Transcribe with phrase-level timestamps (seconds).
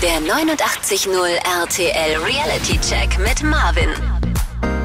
[0.00, 3.88] Der 89.0 RTL Reality Check mit Marvin.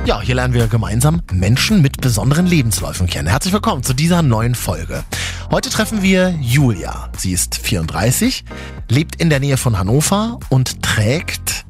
[0.05, 3.28] Ja, hier lernen wir gemeinsam Menschen mit besonderen Lebensläufen kennen.
[3.28, 5.04] Herzlich willkommen zu dieser neuen Folge.
[5.52, 7.12] Heute treffen wir Julia.
[7.15, 8.44] Sie ist 34,
[8.89, 11.65] lebt in der Nähe von Hannover und trägt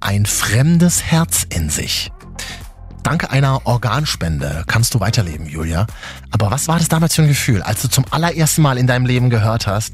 [0.00, 2.10] ein fremdes Herz in sich.
[3.02, 5.86] Dank einer Organspende kannst du weiterleben, Julia.
[6.30, 9.04] Aber was war das damals für ein Gefühl, als du zum allerersten Mal in deinem
[9.04, 9.92] Leben gehört hast,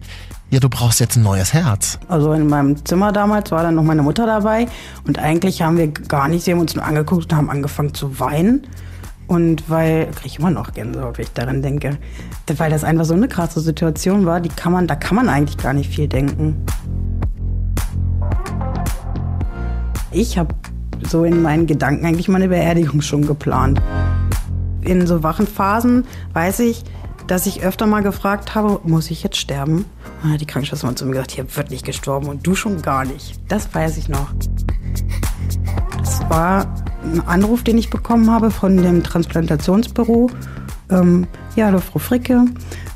[0.52, 1.98] ja, du brauchst jetzt ein neues Herz.
[2.08, 4.66] Also in meinem Zimmer damals war dann noch meine Mutter dabei
[5.06, 8.20] und eigentlich haben wir gar nicht, sie haben uns nur angeguckt und haben angefangen zu
[8.20, 8.66] weinen.
[9.28, 11.96] Und weil, kriege ich immer noch Gänsehaut, wenn ich daran denke,
[12.54, 15.56] weil das einfach so eine krasse Situation war, die kann man, da kann man eigentlich
[15.56, 16.66] gar nicht viel denken.
[20.10, 20.54] Ich habe
[21.00, 23.80] so in meinen Gedanken eigentlich meine Beerdigung schon geplant.
[24.82, 26.84] In so wachen Phasen weiß ich,
[27.26, 29.84] dass ich öfter mal gefragt habe, muss ich jetzt sterben?
[30.22, 33.04] Und die Krankenschwester hat zu mir gesagt, hier wird nicht gestorben und du schon gar
[33.04, 33.40] nicht.
[33.48, 34.32] Das weiß ich noch.
[35.98, 36.66] Das war
[37.02, 40.30] ein Anruf, den ich bekommen habe von dem Transplantationsbüro.
[40.90, 42.44] Ähm, ja, hallo Frau Fricke,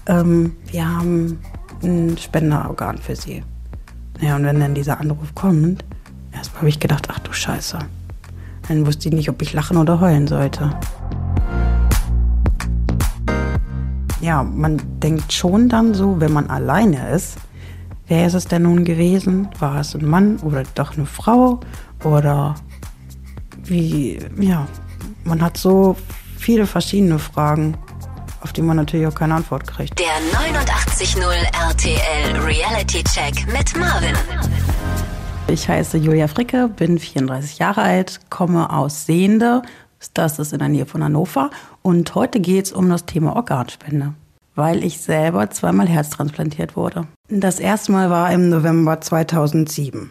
[0.06, 1.38] ähm, wir haben
[1.82, 3.42] ein Spenderorgan für Sie.
[4.20, 5.84] Ja, und wenn dann dieser Anruf kommt,
[6.32, 7.78] erstmal habe ich gedacht, ach du Scheiße.
[8.68, 10.70] Dann wusste ich nicht, ob ich lachen oder heulen sollte.
[14.20, 17.36] Ja, man denkt schon dann so, wenn man alleine ist,
[18.08, 19.48] wer ist es denn nun gewesen?
[19.58, 21.60] War es ein Mann oder doch eine Frau?
[22.04, 22.54] Oder
[23.64, 24.66] wie, ja,
[25.24, 25.96] man hat so
[26.38, 27.76] viele verschiedene Fragen,
[28.40, 29.98] auf die man natürlich auch keine Antwort kriegt.
[29.98, 31.22] Der 89.0
[31.68, 34.14] RTL Reality Check mit Marvin.
[35.48, 39.62] Ich heiße Julia Fricke, bin 34 Jahre alt, komme aus Sehende,
[40.14, 41.50] das ist in der Nähe von Hannover.
[41.82, 44.14] Und heute geht es um das Thema Organspende,
[44.54, 47.06] weil ich selber zweimal herztransplantiert wurde.
[47.28, 50.10] Das erste Mal war im November 2007.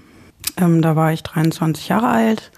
[0.57, 2.51] Ähm, da war ich 23 Jahre alt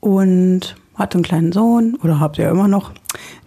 [0.00, 2.92] und hatte einen kleinen Sohn, oder habt ihr immer noch.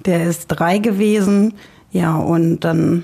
[0.05, 1.53] Der ist drei gewesen.
[1.91, 3.03] Ja, und dann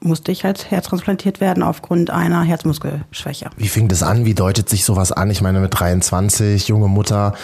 [0.00, 3.50] musste ich halt herztransplantiert werden aufgrund einer Herzmuskelschwäche.
[3.56, 4.24] Wie fing das an?
[4.24, 5.30] Wie deutet sich sowas an?
[5.30, 7.34] Ich meine, mit 23, junge Mutter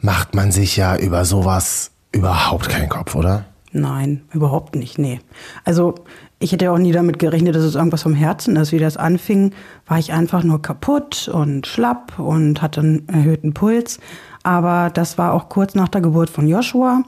[0.00, 3.44] macht man sich ja über sowas überhaupt keinen Kopf, oder?
[3.72, 5.20] Nein, überhaupt nicht, nee.
[5.64, 5.94] Also
[6.40, 8.72] ich hätte auch nie damit gerechnet, dass es irgendwas vom Herzen ist.
[8.72, 9.52] Wie das anfing,
[9.86, 14.00] war ich einfach nur kaputt und schlapp und hatte einen erhöhten Puls.
[14.42, 17.04] Aber das war auch kurz nach der Geburt von Joshua.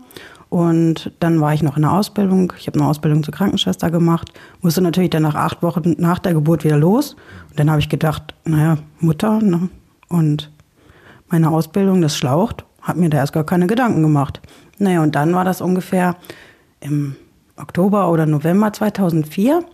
[0.50, 2.52] Und dann war ich noch in der Ausbildung.
[2.58, 4.32] Ich habe eine Ausbildung zur Krankenschwester gemacht.
[4.60, 7.16] Musste natürlich dann nach acht Wochen nach der Geburt wieder los.
[7.48, 9.70] Und dann habe ich gedacht, naja, Mutter ne?
[10.08, 10.52] und
[11.28, 14.40] meine Ausbildung, das schlaucht habe mir da erst gar keine Gedanken gemacht.
[14.78, 16.16] Naja, und dann war das ungefähr
[16.80, 17.16] im
[17.56, 19.64] Oktober oder November 2004,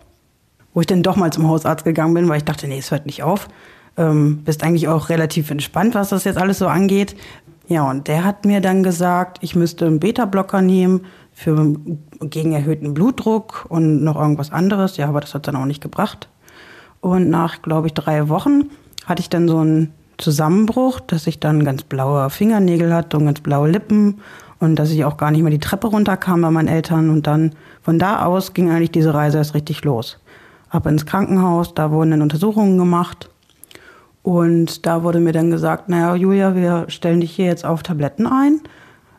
[0.74, 3.06] wo ich dann doch mal zum Hausarzt gegangen bin, weil ich dachte, nee, es hört
[3.06, 3.48] nicht auf.
[3.96, 7.16] Ähm, bist eigentlich auch relativ entspannt, was das jetzt alles so angeht.
[7.66, 11.74] Ja, und der hat mir dann gesagt, ich müsste einen Beta-Blocker nehmen für
[12.20, 14.96] gegen erhöhten Blutdruck und noch irgendwas anderes.
[14.96, 16.28] Ja, aber das hat dann auch nicht gebracht.
[17.00, 18.70] Und nach, glaube ich, drei Wochen
[19.06, 23.40] hatte ich dann so ein Zusammenbruch, dass ich dann ganz blaue Fingernägel hatte und ganz
[23.40, 24.20] blaue Lippen
[24.58, 27.10] und dass ich auch gar nicht mehr die Treppe runterkam bei meinen Eltern.
[27.10, 27.52] Und dann
[27.82, 30.18] von da aus ging eigentlich diese Reise erst richtig los.
[30.70, 33.30] Ab ins Krankenhaus, da wurden dann Untersuchungen gemacht.
[34.22, 38.26] Und da wurde mir dann gesagt, naja, Julia, wir stellen dich hier jetzt auf Tabletten
[38.26, 38.60] ein.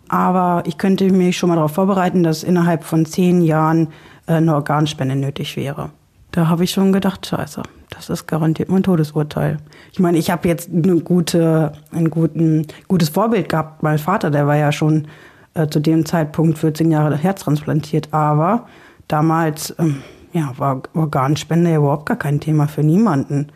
[0.10, 3.88] Aber ich könnte mich schon mal darauf vorbereiten, dass innerhalb von zehn Jahren
[4.28, 5.92] äh, eine Organspende nötig wäre.
[6.32, 9.58] Da habe ich schon gedacht, scheiße, das ist garantiert mein Todesurteil.
[9.92, 13.82] Ich meine, ich habe jetzt eine gute, ein guten, gutes Vorbild gehabt.
[13.82, 15.08] Mein Vater, der war ja schon
[15.56, 18.68] äh, zu dem Zeitpunkt 14 Jahre herztransplantiert, aber
[19.08, 20.04] damals ähm,
[20.34, 23.48] ja, war Organspende ja überhaupt gar kein Thema für niemanden.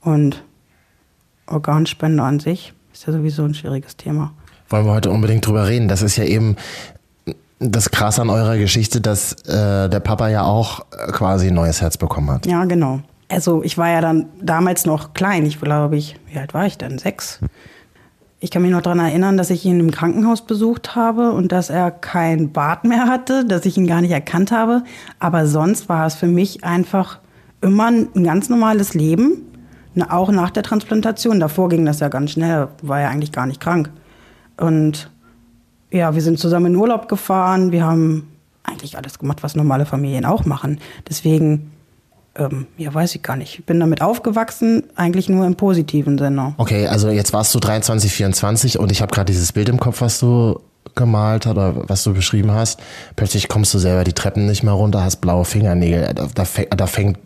[0.00, 0.42] Und
[1.46, 4.32] Organspende an sich ist ja sowieso ein schwieriges Thema.
[4.68, 5.88] Wollen wir heute unbedingt drüber reden.
[5.88, 6.56] Das ist ja eben
[7.60, 10.80] das Krasse an eurer Geschichte, dass äh, der Papa ja auch
[11.12, 12.46] quasi ein neues Herz bekommen hat.
[12.46, 13.00] Ja, genau.
[13.28, 15.46] Also ich war ja dann damals noch klein.
[15.46, 16.98] Ich glaube ich, wie alt war ich denn?
[16.98, 17.38] Sechs.
[18.40, 21.68] Ich kann mich noch daran erinnern, dass ich ihn im Krankenhaus besucht habe und dass
[21.68, 24.82] er kein Bart mehr hatte, dass ich ihn gar nicht erkannt habe.
[25.18, 27.18] Aber sonst war es für mich einfach
[27.60, 29.44] immer ein ganz normales Leben,
[30.08, 31.38] auch nach der Transplantation.
[31.38, 33.90] Davor ging das ja ganz schnell, war ja eigentlich gar nicht krank.
[34.56, 35.10] Und
[35.90, 38.28] ja, wir sind zusammen in Urlaub gefahren, wir haben
[38.62, 40.78] eigentlich alles gemacht, was normale Familien auch machen.
[41.08, 41.70] Deswegen
[42.36, 43.58] ähm, ja, weiß ich gar nicht.
[43.58, 46.54] Ich bin damit aufgewachsen, eigentlich nur im positiven Sinne.
[46.58, 50.00] Okay, also jetzt warst du 23, 24 und ich habe gerade dieses Bild im Kopf,
[50.00, 50.60] was du
[50.94, 52.80] gemalt hast oder was du beschrieben hast.
[53.16, 56.14] Plötzlich kommst du selber die Treppen nicht mehr runter, hast blaue Fingernägel.
[56.14, 56.44] Da, da,
[56.76, 57.18] da fängt,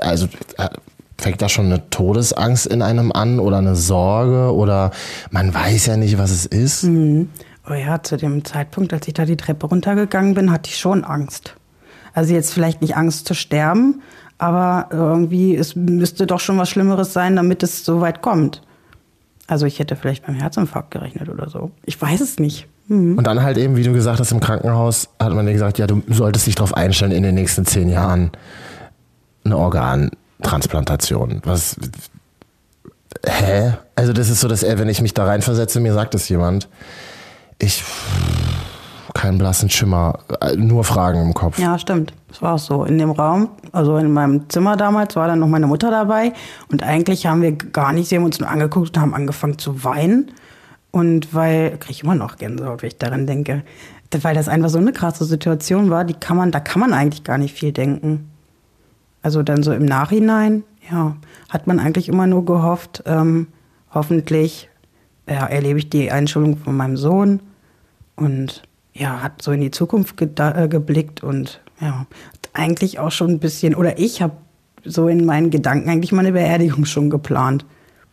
[0.00, 0.28] also
[1.16, 4.90] fängt da schon eine Todesangst in einem an oder eine Sorge oder
[5.30, 6.84] man weiß ja nicht, was es ist?
[6.84, 7.30] Mhm.
[7.68, 11.04] Oh ja, zu dem Zeitpunkt, als ich da die Treppe runtergegangen bin, hatte ich schon
[11.04, 11.54] Angst.
[12.14, 14.02] Also jetzt vielleicht nicht Angst zu sterben,
[14.38, 18.62] aber irgendwie, es müsste doch schon was Schlimmeres sein, damit es so weit kommt.
[19.46, 21.70] Also ich hätte vielleicht beim Herzinfarkt gerechnet oder so.
[21.84, 22.66] Ich weiß es nicht.
[22.88, 23.18] Mhm.
[23.18, 25.86] Und dann halt eben, wie du gesagt hast, im Krankenhaus hat man dir gesagt, ja,
[25.86, 28.30] du solltest dich darauf einstellen, in den nächsten zehn Jahren
[29.44, 31.42] eine Organtransplantation.
[31.44, 31.76] Was?
[33.26, 33.74] Hä?
[33.94, 36.68] Also das ist so, dass er, wenn ich mich da reinversetze, mir sagt es jemand.
[37.58, 37.84] Ich
[39.18, 41.58] keinen blassen Schimmer, äh, nur Fragen im Kopf.
[41.58, 42.12] Ja, stimmt.
[42.28, 42.84] Das war auch so.
[42.84, 46.32] In dem Raum, also in meinem Zimmer damals, war dann noch meine Mutter dabei.
[46.70, 49.82] Und eigentlich haben wir gar nicht, sie haben uns nur angeguckt und haben angefangen zu
[49.82, 50.30] weinen.
[50.92, 53.64] Und weil, kriege ich immer noch Gänsehaut, wenn ich daran denke.
[54.22, 57.24] Weil das einfach so eine krasse Situation war, die kann man, da kann man eigentlich
[57.24, 58.30] gar nicht viel denken.
[59.20, 61.16] Also dann so im Nachhinein, ja,
[61.48, 63.48] hat man eigentlich immer nur gehofft, ähm,
[63.92, 64.70] hoffentlich
[65.28, 67.40] ja, erlebe ich die Einschulung von meinem Sohn
[68.18, 68.62] und
[68.92, 72.06] ja, hat so in die Zukunft äh, geblickt und ja,
[72.52, 74.34] eigentlich auch schon ein bisschen, oder ich habe
[74.84, 77.64] so in meinen Gedanken eigentlich meine Beerdigung schon geplant.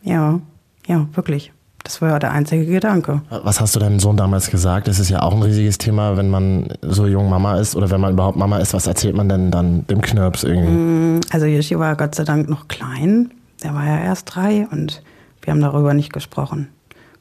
[0.04, 0.40] Ja,
[0.88, 1.52] ja, wirklich.
[1.84, 3.22] Das war ja der einzige Gedanke.
[3.30, 4.88] Was hast du deinem Sohn damals gesagt?
[4.88, 8.02] Das ist ja auch ein riesiges Thema, wenn man so jung Mama ist oder wenn
[8.02, 8.74] man überhaupt Mama ist.
[8.74, 10.72] Was erzählt man denn dann dem Knirps irgendwie?
[10.72, 13.32] Mm, also Yoshi war Gott sei Dank noch klein.
[13.64, 15.04] Der war ja erst drei und
[15.44, 16.70] wir haben darüber nicht gesprochen.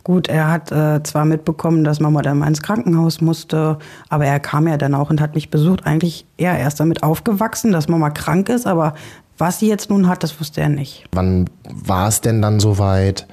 [0.04, 3.78] Gut, er hat äh, zwar mitbekommen, dass Mama dann mal ins Krankenhaus musste,
[4.08, 5.86] aber er kam ja dann auch und hat mich besucht.
[5.86, 8.94] Eigentlich eher erst damit aufgewachsen, dass Mama krank ist, aber
[9.38, 11.06] was sie jetzt nun hat, das wusste er nicht.
[11.12, 13.26] Wann war es denn dann soweit?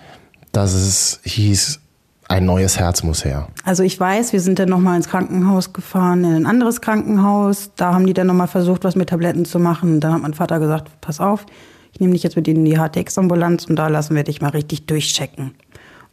[0.51, 1.79] dass es hieß,
[2.27, 3.47] ein neues Herz muss her.
[3.65, 7.71] Also ich weiß, wir sind dann nochmal ins Krankenhaus gefahren, in ein anderes Krankenhaus.
[7.75, 9.99] Da haben die dann nochmal versucht, was mit Tabletten zu machen.
[9.99, 11.45] Dann hat mein Vater gesagt, pass auf,
[11.91, 14.85] ich nehme dich jetzt mit in die HTX-Ambulanz und da lassen wir dich mal richtig
[14.85, 15.51] durchchecken.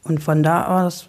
[0.08, 1.08] Und von da aus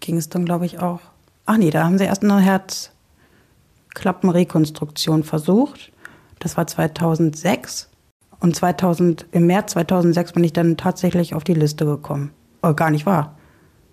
[0.00, 1.00] ging es dann, glaube ich, auch.
[1.46, 5.90] Ach nee, da haben sie erst eine Herzklappenrekonstruktion versucht.
[6.38, 7.88] Das war 2006.
[8.40, 12.30] Und 2000, im März 2006 bin ich dann tatsächlich auf die Liste gekommen
[12.62, 13.36] oh, gar nicht wahr.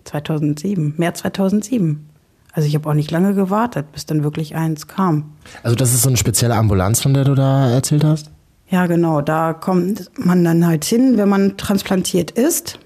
[0.06, 2.10] 2007, März 2007.
[2.54, 5.34] Also ich habe auch nicht lange gewartet, bis dann wirklich eins kam.
[5.64, 8.32] Also das ist so eine spezielle Ambulanz, von der du da erzählt hast?
[8.70, 9.22] Ja, genau.
[9.22, 12.80] Da kommt man dann halt hin, wenn man transplantiert ist,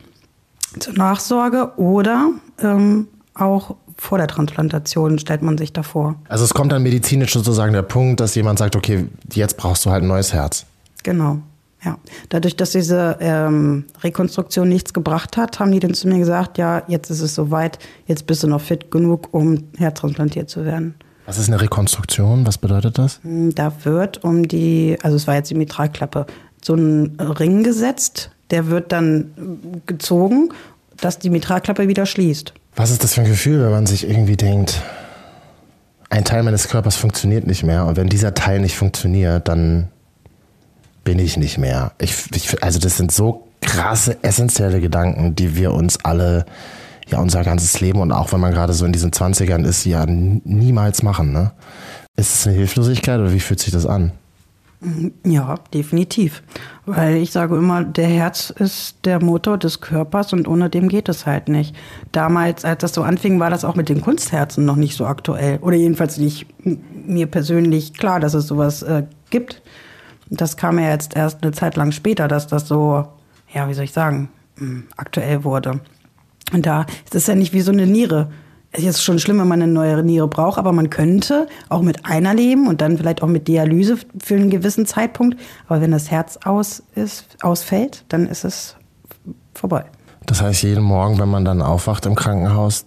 [0.77, 6.15] zur Nachsorge oder ähm, auch vor der Transplantation stellt man sich davor.
[6.29, 9.91] Also es kommt dann medizinisch sozusagen der Punkt, dass jemand sagt, okay, jetzt brauchst du
[9.91, 10.65] halt ein neues Herz.
[11.03, 11.39] Genau.
[11.83, 16.57] Ja, dadurch, dass diese ähm, Rekonstruktion nichts gebracht hat, haben die dann zu mir gesagt,
[16.57, 20.95] ja, jetzt ist es soweit, jetzt bist du noch fit genug, um herztransplantiert zu werden.
[21.25, 22.45] Was ist eine Rekonstruktion?
[22.45, 23.21] Was bedeutet das?
[23.23, 26.25] Hm, da wird um die, also es war jetzt die Mitralklappe,
[26.61, 30.49] so ein Ring gesetzt, der wird dann gezogen,
[30.97, 32.53] dass die Mitralklappe wieder schließt.
[32.75, 34.81] Was ist das für ein Gefühl, wenn man sich irgendwie denkt,
[36.09, 39.89] ein Teil meines Körpers funktioniert nicht mehr und wenn dieser Teil nicht funktioniert, dann
[41.03, 41.91] bin ich nicht mehr.
[41.99, 46.45] Ich, ich, also das sind so krasse, essentielle Gedanken, die wir uns alle
[47.07, 50.05] ja unser ganzes Leben und auch wenn man gerade so in diesen 20ern ist, ja
[50.05, 51.31] niemals machen.
[51.31, 51.51] Ne?
[52.15, 54.11] Ist es eine Hilflosigkeit oder wie fühlt sich das an?
[55.25, 56.41] Ja, definitiv.
[56.85, 61.09] Weil ich sage immer, der Herz ist der Motor des Körpers und ohne dem geht
[61.09, 61.75] es halt nicht.
[62.13, 65.57] Damals, als das so anfing, war das auch mit den Kunstherzen noch nicht so aktuell.
[65.57, 69.61] Oder jedenfalls nicht mir persönlich klar, dass es sowas äh, gibt.
[70.29, 73.05] Das kam ja jetzt erst eine Zeit lang später, dass das so,
[73.53, 75.81] ja, wie soll ich sagen, hm, aktuell wurde.
[76.53, 78.29] Und da ist es ja nicht wie so eine Niere.
[78.71, 82.05] Es ist schon schlimm, wenn man eine neue Niere braucht, aber man könnte auch mit
[82.05, 85.39] einer leben und dann vielleicht auch mit Dialyse für einen gewissen Zeitpunkt.
[85.67, 88.75] Aber wenn das Herz aus ist, ausfällt, dann ist es
[89.55, 89.85] vorbei.
[90.27, 92.85] Das heißt, jeden Morgen, wenn man dann aufwacht im Krankenhaus,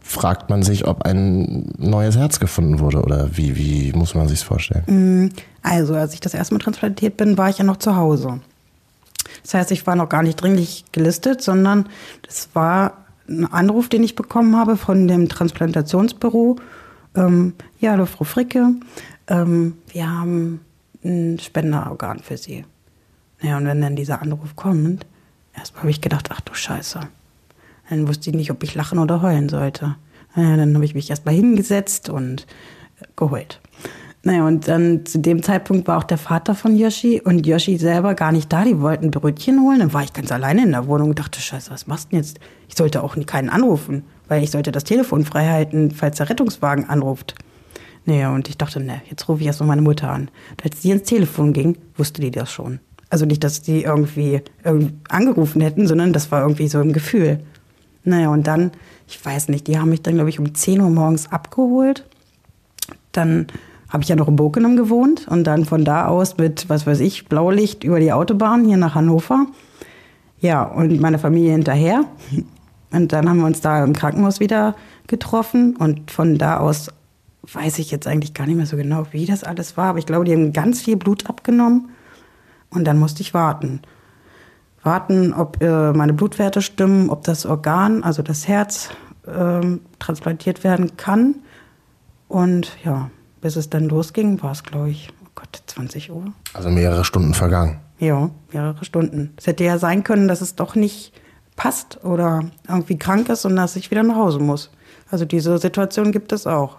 [0.00, 4.44] fragt man sich, ob ein neues Herz gefunden wurde oder wie, wie muss man sich
[4.44, 4.84] vorstellen?
[4.86, 5.28] Mm,
[5.62, 8.40] also, als ich das erste Mal transplantiert bin, war ich ja noch zu Hause.
[9.42, 11.88] Das heißt, ich war noch gar nicht dringlich gelistet, sondern
[12.28, 16.56] es war ein Anruf, den ich bekommen habe von dem Transplantationsbüro.
[17.16, 18.74] Ähm, ja, hallo Frau Fricke,
[19.28, 20.60] ähm, wir haben
[21.04, 22.64] ein Spenderorgan für Sie.
[23.40, 25.06] Ja, und wenn dann dieser Anruf kommt,
[25.56, 27.00] erstmal habe ich gedacht, ach du Scheiße.
[27.90, 29.96] Dann wusste ich nicht, ob ich lachen oder heulen sollte.
[30.34, 32.46] Naja, dann habe ich mich erstmal hingesetzt und
[33.16, 33.60] geheult.
[34.26, 38.14] Naja, und dann zu dem Zeitpunkt war auch der Vater von Yoshi und Yoshi selber
[38.14, 38.64] gar nicht da.
[38.64, 39.80] Die wollten Brötchen holen.
[39.80, 42.20] Dann war ich ganz alleine in der Wohnung und dachte, Scheiße, was machst du denn
[42.20, 42.40] jetzt?
[42.66, 46.88] Ich sollte auch keinen anrufen, weil ich sollte das Telefon frei halten, falls der Rettungswagen
[46.88, 47.34] anruft.
[48.06, 50.30] Naja, und ich dachte, ne, jetzt rufe ich erst mal meine Mutter an.
[50.50, 52.80] Und als sie ins Telefon ging, wusste die das schon.
[53.10, 57.40] Also nicht, dass die irgendwie, irgendwie angerufen hätten, sondern das war irgendwie so ein Gefühl.
[58.04, 58.72] Naja, und dann,
[59.06, 62.06] ich weiß nicht, die haben mich dann, glaube ich, um 10 Uhr morgens abgeholt.
[63.12, 63.46] Dann
[63.94, 66.98] habe ich ja noch in Bokenum gewohnt und dann von da aus mit, was weiß
[66.98, 69.46] ich, Blaulicht über die Autobahn hier nach Hannover.
[70.40, 72.04] Ja, und meine Familie hinterher.
[72.90, 74.74] Und dann haben wir uns da im Krankenhaus wieder
[75.06, 76.90] getroffen und von da aus
[77.52, 80.06] weiß ich jetzt eigentlich gar nicht mehr so genau, wie das alles war, aber ich
[80.06, 81.90] glaube, die haben ganz viel Blut abgenommen
[82.70, 83.80] und dann musste ich warten.
[84.82, 88.90] Warten, ob äh, meine Blutwerte stimmen, ob das Organ, also das Herz,
[89.26, 91.36] äh, transplantiert werden kann.
[92.28, 93.10] Und ja,
[93.44, 96.32] bis es dann losging, war es, glaube ich, oh Gott, 20 Uhr.
[96.54, 97.78] Also mehrere Stunden vergangen.
[97.98, 99.34] Ja, mehrere Stunden.
[99.36, 101.12] Es hätte ja sein können, dass es doch nicht
[101.54, 104.70] passt oder irgendwie krank ist und dass ich wieder nach Hause muss.
[105.10, 106.78] Also diese Situation gibt es auch.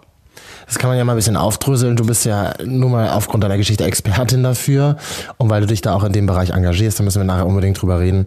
[0.66, 1.94] Das kann man ja mal ein bisschen aufdröseln.
[1.94, 4.96] Du bist ja nur mal aufgrund deiner Geschichte Expertin dafür.
[5.36, 7.80] Und weil du dich da auch in dem Bereich engagierst, da müssen wir nachher unbedingt
[7.80, 8.26] drüber reden.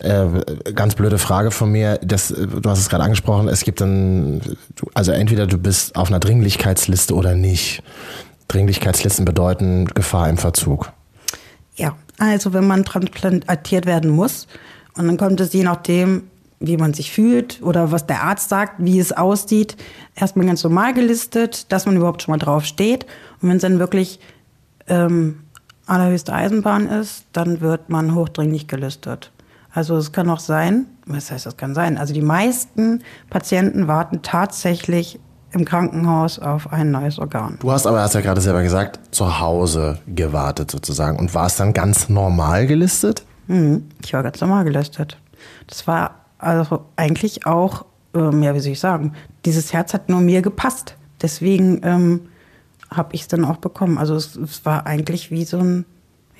[0.00, 0.26] Äh,
[0.74, 1.98] ganz blöde Frage von mir.
[2.02, 3.48] Das, du hast es gerade angesprochen.
[3.48, 4.40] Es gibt dann,
[4.92, 7.82] also entweder du bist auf einer Dringlichkeitsliste oder nicht.
[8.48, 10.92] Dringlichkeitslisten bedeuten Gefahr im Verzug.
[11.76, 14.46] Ja, also wenn man transplantiert werden muss
[14.96, 16.24] und dann kommt es je nachdem,
[16.60, 19.76] wie man sich fühlt oder was der Arzt sagt, wie es aussieht,
[20.14, 23.04] erstmal ganz normal gelistet, dass man überhaupt schon mal drauf steht.
[23.40, 24.20] Und wenn es dann wirklich
[24.88, 25.40] ähm,
[25.86, 29.30] allerhöchste Eisenbahn ist, dann wird man hochdringlich gelistet.
[29.74, 31.98] Also es kann auch sein, was heißt das kann sein?
[31.98, 35.18] Also die meisten Patienten warten tatsächlich
[35.50, 37.58] im Krankenhaus auf ein neues Organ.
[37.60, 41.72] Du hast aber, hast ja gerade selber gesagt, zu Hause gewartet sozusagen und warst dann
[41.72, 43.24] ganz normal gelistet?
[43.48, 45.18] Mhm, ich war ganz normal gelistet.
[45.66, 49.12] Das war also eigentlich auch, ähm, ja, wie soll ich sagen,
[49.44, 50.96] dieses Herz hat nur mir gepasst.
[51.20, 52.28] Deswegen ähm,
[52.90, 53.98] habe ich es dann auch bekommen.
[53.98, 55.84] Also es, es, war eigentlich wie so ein,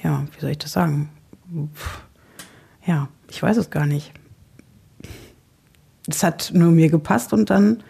[0.02, 1.08] ja, wie soll ich das sagen?
[2.86, 4.12] Ja, ich weiß es gar nicht.
[6.06, 7.82] Es hat nur mir gepasst und dann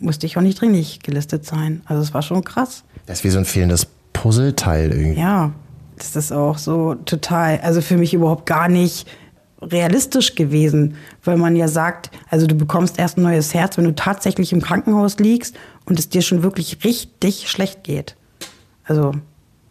[0.00, 1.80] musste ich auch nicht dringlich gelistet sein.
[1.86, 2.84] Also es war schon krass.
[3.06, 5.18] Das ist wie so ein fehlendes Puzzleteil irgendwie.
[5.18, 5.52] Ja,
[5.96, 9.08] das ist auch so total, also für mich überhaupt gar nicht
[9.62, 13.94] realistisch gewesen, weil man ja sagt, also du bekommst erst ein neues Herz, wenn du
[13.94, 15.56] tatsächlich im Krankenhaus liegst
[15.86, 18.14] und es dir schon wirklich richtig schlecht geht.
[18.84, 19.12] Also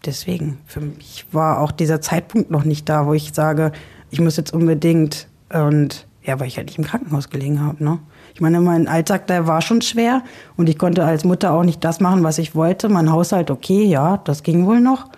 [0.03, 3.71] deswegen, für mich war auch dieser Zeitpunkt noch nicht da, wo ich sage,
[4.15, 7.99] ich muss jetzt unbedingt und ja, weil ich halt nicht im Krankenhaus gelegen habe, ne?
[8.33, 10.21] Ich meine, mein Alltag, der war schon schwer
[10.57, 12.89] und ich konnte als Mutter auch nicht das machen, was ich wollte.
[12.89, 15.09] Mein Haushalt, okay, ja, das ging wohl noch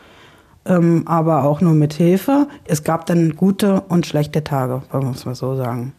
[0.67, 2.47] ähm, aber auch nur mit Hilfe.
[2.65, 5.93] Es gab dann gute und schlechte Tage, muss man so sagen.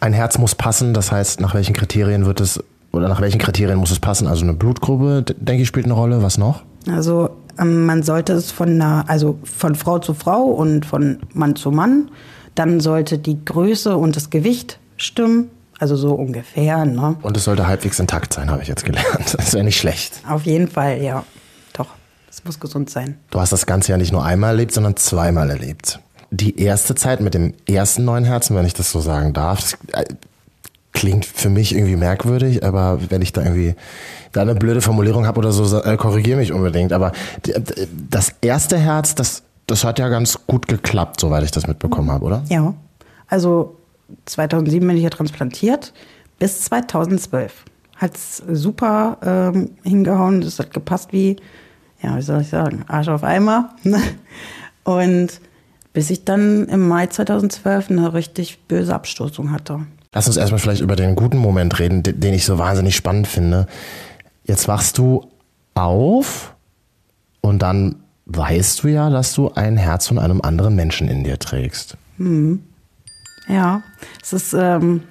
[0.00, 2.62] Ein Herz muss passen, das heißt, nach welchen Kriterien wird es
[2.92, 4.28] oder nach welchen Kriterien muss es passen?
[4.28, 6.22] Also eine Blutgruppe, denke ich, spielt eine Rolle.
[6.22, 6.62] Was noch?
[6.88, 11.70] Also man sollte es von einer, also von Frau zu Frau und von Mann zu
[11.70, 12.10] Mann.
[12.54, 15.50] Dann sollte die Größe und das Gewicht stimmen.
[15.80, 16.84] Also so ungefähr.
[16.84, 17.16] Ne?
[17.22, 19.08] Und es sollte halbwegs intakt sein, habe ich jetzt gelernt.
[19.36, 20.20] Das wäre nicht schlecht.
[20.28, 21.24] Auf jeden Fall, ja.
[22.34, 23.16] Es muss gesund sein.
[23.30, 26.00] Du hast das Ganze ja nicht nur einmal erlebt, sondern zweimal erlebt.
[26.32, 29.76] Die erste Zeit mit dem ersten neuen Herzen, wenn ich das so sagen darf, das
[29.92, 30.04] äh,
[30.94, 33.74] klingt für mich irgendwie merkwürdig, aber wenn ich da irgendwie
[34.32, 36.92] da eine blöde Formulierung habe oder so, äh, korrigiere mich unbedingt.
[36.92, 37.12] Aber
[38.10, 42.24] das erste Herz, das, das hat ja ganz gut geklappt, soweit ich das mitbekommen habe,
[42.24, 42.44] oder?
[42.48, 42.74] Ja.
[43.28, 43.76] Also
[44.24, 45.92] 2007 bin ich ja transplantiert.
[46.38, 47.64] Bis 2012
[47.96, 50.40] hat es super ähm, hingehauen.
[50.40, 51.36] Das hat gepasst wie
[52.04, 53.74] ja, wie soll ich sagen, Arsch auf Eimer.
[54.84, 55.40] Und
[55.92, 59.86] bis ich dann im Mai 2012 eine richtig böse Abstoßung hatte.
[60.14, 63.66] Lass uns erstmal vielleicht über den guten Moment reden, den ich so wahnsinnig spannend finde.
[64.44, 65.28] Jetzt wachst du
[65.74, 66.54] auf
[67.40, 71.38] und dann weißt du ja, dass du ein Herz von einem anderen Menschen in dir
[71.38, 71.96] trägst.
[72.16, 72.62] Hm.
[73.48, 73.82] Ja,
[74.22, 75.02] es ist ähm,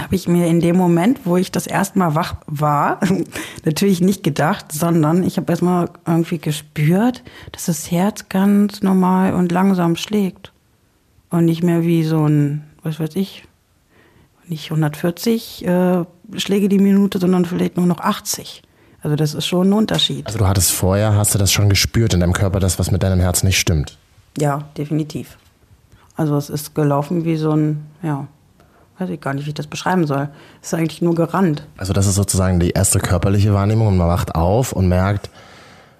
[0.00, 3.00] habe ich mir in dem Moment, wo ich das erste Mal wach war,
[3.64, 9.52] natürlich nicht gedacht, sondern ich habe erstmal irgendwie gespürt, dass das Herz ganz normal und
[9.52, 10.52] langsam schlägt.
[11.30, 13.44] Und nicht mehr wie so ein, was weiß ich,
[14.48, 16.04] nicht 140 äh,
[16.36, 18.62] Schläge die Minute, sondern vielleicht nur noch 80.
[19.02, 20.26] Also das ist schon ein Unterschied.
[20.26, 23.02] Also du hattest vorher, hast du das schon gespürt in deinem Körper, das, was mit
[23.02, 23.98] deinem Herz nicht stimmt?
[24.38, 25.36] Ja, definitiv.
[26.16, 28.28] Also es ist gelaufen wie so ein, ja,
[28.98, 30.28] weiß ich gar nicht, wie ich das beschreiben soll.
[30.62, 31.66] Es ist eigentlich nur gerannt.
[31.76, 35.28] Also das ist sozusagen die erste körperliche Wahrnehmung und man wacht auf und merkt,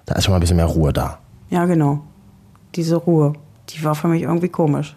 [0.05, 1.19] da ist schon mal ein bisschen mehr Ruhe da.
[1.49, 2.01] Ja, genau.
[2.75, 3.33] Diese Ruhe,
[3.69, 4.95] die war für mich irgendwie komisch.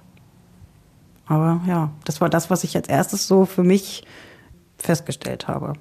[1.28, 4.04] Aber ja, das war das, was ich als erstes so für mich
[4.78, 5.74] festgestellt habe.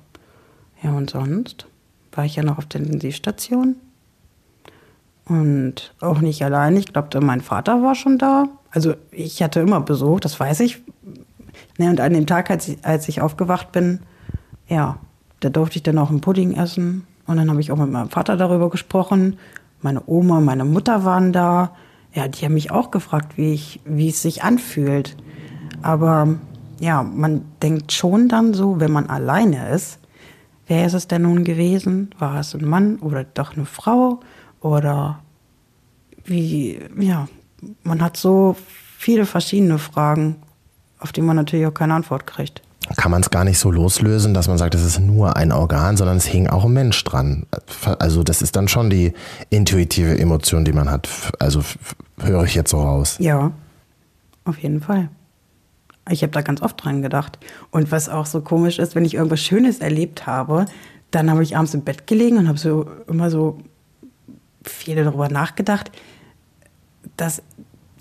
[0.84, 1.68] Ja, und sonst
[2.12, 3.78] war ich ja noch auf der Intensivstation.
[5.26, 6.76] Und auch nicht allein.
[6.78, 8.46] Ich glaube, mein Vater war schon da.
[8.72, 10.82] Also ich hatte immer Besuch, das weiß ich.
[11.78, 14.00] Ne, und an dem Tag, als ich, als ich aufgewacht bin,
[14.68, 14.98] ja,
[15.40, 17.06] da durfte ich dann auch einen Pudding essen.
[17.26, 19.38] Und dann habe ich auch mit meinem Vater darüber gesprochen.
[19.82, 21.76] Meine Oma, meine Mutter waren da.
[22.14, 25.18] Ja, die haben mich auch gefragt, wie, ich, wie es sich anfühlt.
[25.82, 26.36] Aber
[26.80, 30.00] ja, man denkt schon dann so, wenn man alleine ist,
[30.68, 32.10] wer ist es denn nun gewesen?
[32.20, 34.20] War es ein Mann oder doch eine Frau?
[34.62, 35.20] Oder
[36.26, 37.28] wie, ja,
[37.84, 38.56] man hat so
[38.98, 40.38] viele verschiedene Fragen,
[41.00, 42.62] auf die man natürlich auch keine Antwort kriegt
[42.96, 45.98] kann man es gar nicht so loslösen, dass man sagt, es ist nur ein Organ,
[45.98, 47.46] sondern es hing auch ein Mensch dran.
[48.00, 49.14] Also das ist dann schon die
[49.50, 51.10] intuitive Emotion, die man hat.
[51.40, 51.62] Also
[52.20, 53.18] höre ich jetzt so raus.
[53.20, 53.52] Ja,
[54.46, 55.10] auf jeden Fall.
[56.10, 57.38] Ich habe da ganz oft dran gedacht.
[57.72, 60.66] Und was auch so komisch ist, wenn ich irgendwas Schönes erlebt habe,
[61.12, 63.60] dann habe ich abends im Bett gelegen und habe so immer so
[64.64, 65.92] viele darüber nachgedacht,
[67.16, 67.42] dass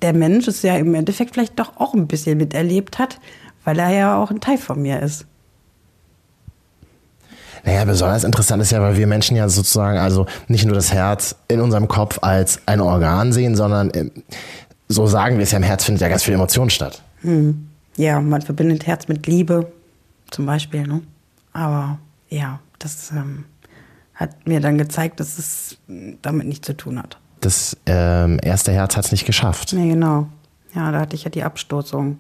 [0.03, 3.19] der Mensch es ja im Endeffekt vielleicht doch auch ein bisschen miterlebt hat
[3.67, 5.27] weil er ja auch ein Teil von mir ist.
[7.65, 11.35] Naja, besonders interessant ist ja, weil wir Menschen ja sozusagen also nicht nur das Herz
[11.49, 14.13] in unserem Kopf als ein Organ sehen, sondern ähm,
[14.89, 17.03] so sagen wir es ja, im Herz findet ja ganz viel Emotion statt.
[17.23, 17.66] Hm.
[17.97, 19.73] Ja, man verbindet Herz mit Liebe
[20.31, 20.87] zum Beispiel.
[20.87, 21.03] Ne?
[21.53, 21.99] Aber
[22.29, 23.45] ja, das ähm,
[24.15, 25.79] hat mir dann gezeigt, dass es
[26.23, 27.19] damit nichts zu tun hat.
[27.41, 29.73] Das ähm, erste Herz hat es nicht geschafft.
[29.73, 30.29] Nee, genau.
[30.75, 32.19] Ja, da hatte ich ja die Abstoßung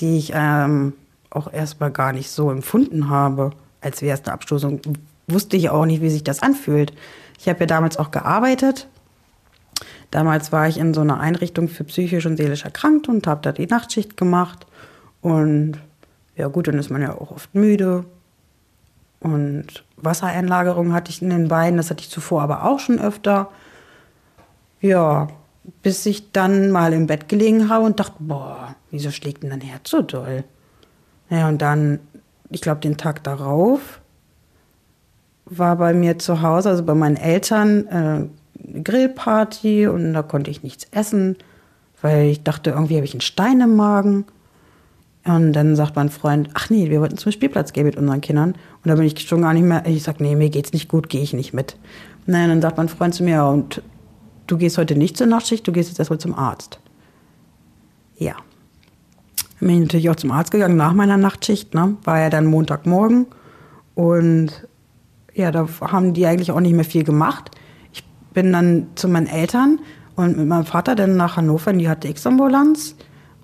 [0.00, 0.92] die ich ähm,
[1.30, 4.80] auch erstmal gar nicht so empfunden habe, als wäre es eine Abstoßung.
[5.28, 6.92] Wusste ich auch nicht, wie sich das anfühlt.
[7.38, 8.88] Ich habe ja damals auch gearbeitet.
[10.10, 13.52] Damals war ich in so einer Einrichtung für psychisch und seelisch Erkrankte und habe da
[13.52, 14.66] die Nachtschicht gemacht.
[15.26, 15.80] Und
[16.36, 18.04] ja gut, dann ist man ja auch oft müde.
[19.18, 23.50] Und Wassereinlagerung hatte ich in den Beinen, das hatte ich zuvor aber auch schon öfter.
[24.80, 25.26] Ja,
[25.82, 29.62] bis ich dann mal im Bett gelegen habe und dachte, boah, wieso schlägt denn dein
[29.62, 30.44] Herz so doll?
[31.28, 31.98] Naja, und dann,
[32.50, 34.00] ich glaube, den Tag darauf
[35.44, 40.62] war bei mir zu Hause, also bei meinen Eltern, äh, Grillparty und da konnte ich
[40.62, 41.36] nichts essen,
[42.00, 44.24] weil ich dachte, irgendwie habe ich einen Stein im Magen.
[45.26, 48.50] Und dann sagt mein Freund, ach nee, wir wollten zum Spielplatz gehen mit unseren Kindern.
[48.52, 51.08] Und da bin ich schon gar nicht mehr, ich sag, nee, mir geht's nicht gut,
[51.08, 51.76] gehe ich nicht mit.
[52.26, 53.82] Nein, dann sagt mein Freund zu mir, und
[54.46, 56.78] du gehst heute nicht zur Nachtschicht, du gehst jetzt erstmal zum Arzt.
[58.16, 58.34] Ja.
[59.58, 61.96] Dann bin ich natürlich auch zum Arzt gegangen nach meiner Nachtschicht, ne?
[62.04, 63.26] war ja dann Montagmorgen.
[63.96, 64.68] Und
[65.34, 67.50] ja, da haben die eigentlich auch nicht mehr viel gemacht.
[67.92, 69.80] Ich bin dann zu meinen Eltern
[70.14, 72.94] und mit meinem Vater dann nach Hannover in die HTX-Ambulanz.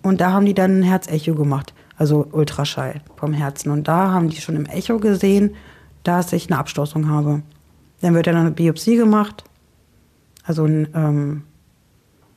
[0.03, 3.71] Und da haben die dann ein Herzecho gemacht, also Ultraschall vom Herzen.
[3.71, 5.55] Und da haben die schon im Echo gesehen,
[6.03, 7.43] dass ich eine Abstoßung habe.
[8.01, 9.45] Dann wird dann eine Biopsie gemacht
[10.45, 11.43] also ein, ähm,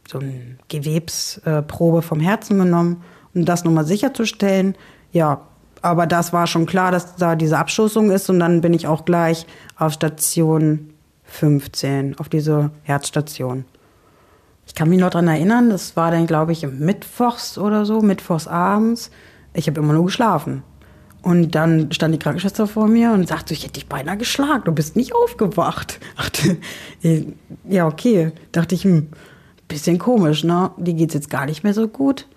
[0.07, 4.75] so eine Gewebsprobe vom Herzen genommen, um das nochmal sicherzustellen.
[5.11, 5.41] Ja,
[5.81, 9.05] aber das war schon klar, dass da diese Abstoßung ist und dann bin ich auch
[9.05, 9.45] gleich
[9.77, 10.91] auf Station
[11.23, 13.65] 15, auf diese Herzstation.
[14.67, 18.47] Ich kann mich noch daran erinnern, das war dann, glaube ich, Mittwochs oder so, Mittwochs
[18.47, 19.11] abends.
[19.53, 20.63] Ich habe immer nur geschlafen.
[21.21, 24.71] Und dann stand die Krankenschwester vor mir und sagte, ich hätte dich beinahe geschlagen, du
[24.71, 25.99] bist nicht aufgewacht.
[26.17, 26.57] Dachte,
[27.67, 28.31] ja, okay.
[28.51, 29.07] Dachte ich, hm,
[29.67, 30.69] bisschen komisch, ne?
[30.77, 32.27] Die geht's jetzt gar nicht mehr so gut.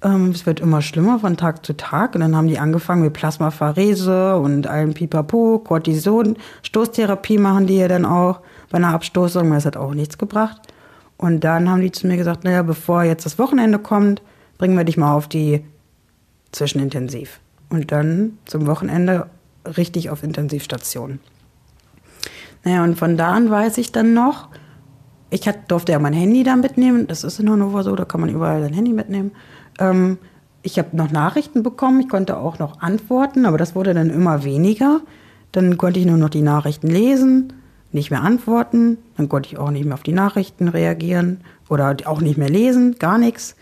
[0.00, 2.14] Ähm, es wird immer schlimmer von Tag zu Tag.
[2.14, 7.88] Und dann haben die angefangen mit Plasmapherese und allem Pipapo, Cortison, Stoßtherapie machen die ja
[7.88, 9.50] dann auch bei einer Abstoßung.
[9.50, 10.60] Das hat auch nichts gebracht.
[11.18, 14.22] Und dann haben die zu mir gesagt, naja, bevor jetzt das Wochenende kommt,
[14.58, 15.64] bringen wir dich mal auf die
[16.52, 19.28] Zwischenintensiv und dann zum Wochenende
[19.76, 21.20] richtig auf Intensivstation.
[22.64, 24.48] Naja, und von da an weiß ich dann noch,
[25.30, 28.20] ich hat, durfte ja mein Handy da mitnehmen, das ist in Hannover so, da kann
[28.20, 29.32] man überall sein Handy mitnehmen.
[29.78, 30.18] Ähm,
[30.62, 34.44] ich habe noch Nachrichten bekommen, ich konnte auch noch antworten, aber das wurde dann immer
[34.44, 35.00] weniger.
[35.52, 37.52] Dann konnte ich nur noch die Nachrichten lesen,
[37.92, 42.20] nicht mehr antworten, dann konnte ich auch nicht mehr auf die Nachrichten reagieren oder auch
[42.20, 43.56] nicht mehr lesen, gar nichts.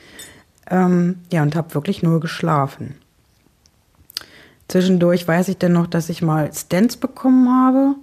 [0.71, 2.95] Ähm, ja, und habe wirklich nur geschlafen.
[4.69, 7.95] Zwischendurch weiß ich dann noch, dass ich mal Stents bekommen habe.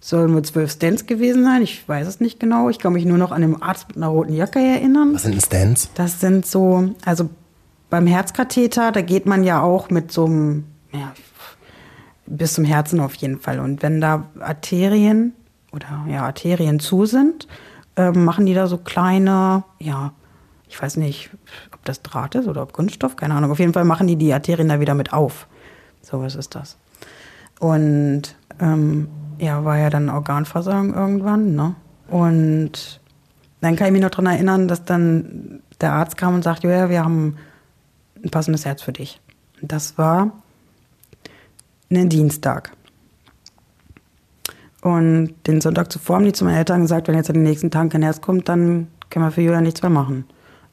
[0.00, 1.62] Sollen wohl zwölf Stents gewesen sein.
[1.62, 2.68] Ich weiß es nicht genau.
[2.68, 5.14] Ich kann mich nur noch an den Arzt mit einer roten Jacke erinnern.
[5.14, 5.90] Was sind Stents?
[5.94, 7.30] Das sind so, also
[7.90, 11.12] beim Herzkatheter, da geht man ja auch mit so einem, ja,
[12.36, 13.60] bis zum Herzen auf jeden Fall.
[13.60, 15.34] Und wenn da Arterien
[15.72, 17.46] oder ja, Arterien zu sind,
[17.96, 20.12] äh, machen die da so kleine, ja,
[20.68, 21.30] ich weiß nicht,
[21.74, 23.50] ob das Draht ist oder ob Kunststoff, keine Ahnung.
[23.50, 25.46] Auf jeden Fall machen die die Arterien da wieder mit auf.
[26.00, 26.78] So was ist das.
[27.60, 31.74] Und ähm, ja, war ja dann Organversagen irgendwann, ne?
[32.08, 33.00] Und
[33.60, 36.90] dann kann ich mich noch daran erinnern, dass dann der Arzt kam und sagte, ja,
[36.90, 37.36] wir haben
[38.22, 39.20] ein passendes Herz für dich.
[39.60, 40.32] Das war
[41.96, 42.72] einen Dienstag.
[44.82, 47.70] Und den Sonntag zuvor haben die zu meinen Eltern gesagt, wenn jetzt an den nächsten
[47.70, 50.24] Tagen kein Herz kommt, dann können wir für Julia nichts mehr machen.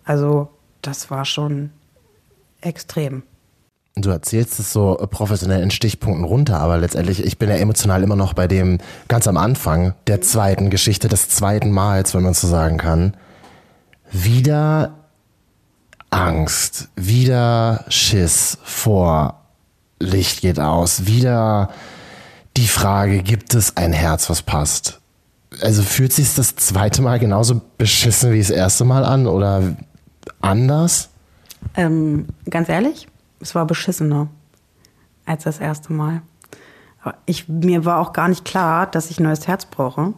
[0.03, 0.49] Also
[0.82, 1.69] das war schon
[2.62, 3.23] extrem.
[3.95, 8.15] Du erzählst es so professionell in Stichpunkten runter, aber letztendlich, ich bin ja emotional immer
[8.15, 12.47] noch bei dem ganz am Anfang der zweiten Geschichte, des zweiten Mals, wenn man so
[12.47, 13.15] sagen kann.
[14.12, 14.95] Wieder
[16.10, 19.38] Angst, wieder Schiss vor
[19.99, 21.69] Licht geht aus, wieder
[22.57, 24.99] die Frage, gibt es ein Herz, was passt?
[25.62, 29.75] Also fühlt sich das zweite Mal genauso beschissen wie das erste Mal an oder
[30.41, 31.09] anders?
[31.75, 33.07] Ähm, ganz ehrlich,
[33.39, 34.27] es war beschissener
[35.25, 36.21] als das erste Mal.
[37.25, 40.13] Ich, mir war auch gar nicht klar, dass ich ein neues Herz brauche,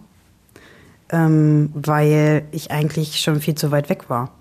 [1.10, 4.32] ähm, weil ich eigentlich schon viel zu weit weg war.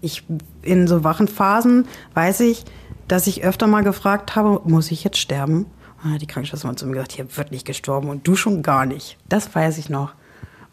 [0.00, 0.24] Ich,
[0.62, 2.64] in so wachen Phasen weiß ich,
[3.10, 5.66] dass ich öfter mal gefragt habe, muss ich jetzt sterben?
[6.04, 8.86] Und die Krankenschwester hat zu mir gesagt, hier wird nicht gestorben und du schon gar
[8.86, 9.18] nicht.
[9.28, 10.14] Das weiß ich noch.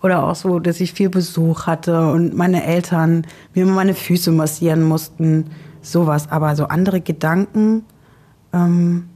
[0.04, 4.32] Oder auch so, dass ich viel Besuch hatte und meine Eltern mir immer meine Füße
[4.32, 5.50] massieren mussten
[5.82, 6.30] sowas.
[6.30, 7.84] Aber so andere Gedanken
[8.54, 9.10] ähm,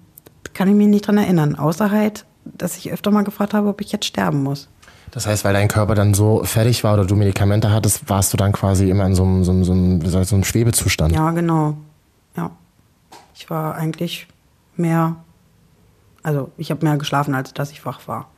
[0.53, 1.55] kann ich mich nicht dran erinnern.
[1.55, 4.67] Außer halt, dass ich öfter mal gefragt habe, ob ich jetzt sterben muss.
[5.12, 8.38] Das heißt, weil dein Körper dann so fertig war oder du Medikamente hattest, warst du
[8.38, 11.13] dann quasi immer in so einem, so einem, so einem, so einem Schwebezustand.
[11.13, 11.77] Ja, genau.
[13.41, 14.27] Ich war eigentlich
[14.75, 15.15] mehr,
[16.21, 18.30] also ich habe mehr geschlafen, als dass ich wach war.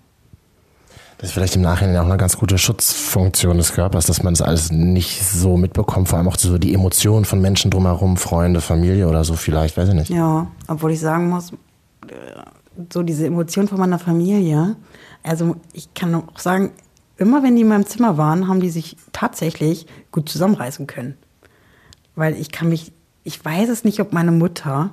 [1.18, 4.42] Das ist vielleicht im Nachhinein auch eine ganz gute Schutzfunktion des Körpers, dass man das
[4.42, 9.10] alles nicht so mitbekommt, vor allem auch so die Emotionen von Menschen drumherum, Freunde, Familie
[9.10, 10.10] oder so vielleicht, weiß ich nicht.
[10.10, 11.52] Ja, obwohl ich sagen muss,
[12.92, 14.78] so diese Emotionen von meiner Familie,
[15.22, 16.72] also ich kann auch sagen,
[17.18, 21.18] immer wenn die in meinem Zimmer waren, haben die sich tatsächlich gut zusammenreißen können.
[22.16, 24.92] Weil ich kann mich, ich weiß es nicht, ob meine Mutter,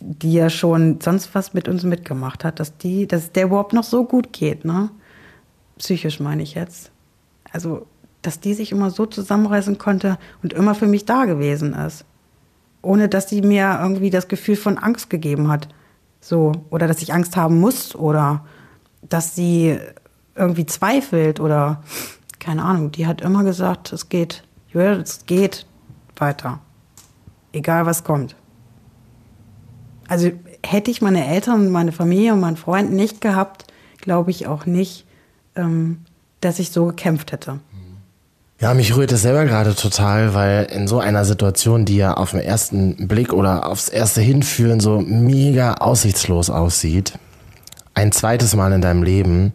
[0.00, 3.84] die ja schon sonst was mit uns mitgemacht hat, dass die, dass der überhaupt noch
[3.84, 4.90] so gut geht, ne?
[5.78, 6.90] psychisch meine ich jetzt.
[7.52, 7.86] Also,
[8.22, 12.04] dass die sich immer so zusammenreißen konnte und immer für mich da gewesen ist.
[12.80, 15.68] Ohne dass sie mir irgendwie das Gefühl von Angst gegeben hat.
[16.20, 18.44] So, oder dass ich Angst haben muss oder
[19.02, 19.78] dass sie
[20.36, 21.82] irgendwie zweifelt oder
[22.38, 22.92] keine Ahnung.
[22.92, 25.66] Die hat immer gesagt, es geht, es geht
[26.16, 26.60] weiter.
[27.52, 28.34] Egal was kommt.
[30.08, 30.30] Also
[30.64, 33.66] hätte ich meine Eltern meine Familie und meinen Freund nicht gehabt,
[34.00, 35.06] glaube ich auch nicht,
[35.56, 35.98] ähm,
[36.40, 37.60] dass ich so gekämpft hätte.
[38.60, 42.30] Ja, mich rührt es selber gerade total, weil in so einer Situation, die ja auf
[42.30, 47.18] den ersten Blick oder aufs erste Hinfühlen so mega aussichtslos aussieht,
[47.94, 49.52] ein zweites Mal in deinem Leben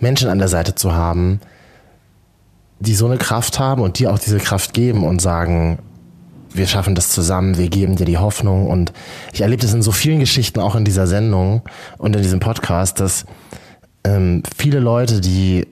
[0.00, 1.40] Menschen an der Seite zu haben,
[2.80, 5.78] die so eine Kraft haben und dir auch diese Kraft geben und sagen,
[6.58, 8.66] wir schaffen das zusammen, wir geben dir die Hoffnung.
[8.66, 8.92] Und
[9.32, 11.62] ich erlebe das in so vielen Geschichten, auch in dieser Sendung
[11.96, 13.24] und in diesem Podcast, dass
[14.04, 15.66] ähm, viele Leute, die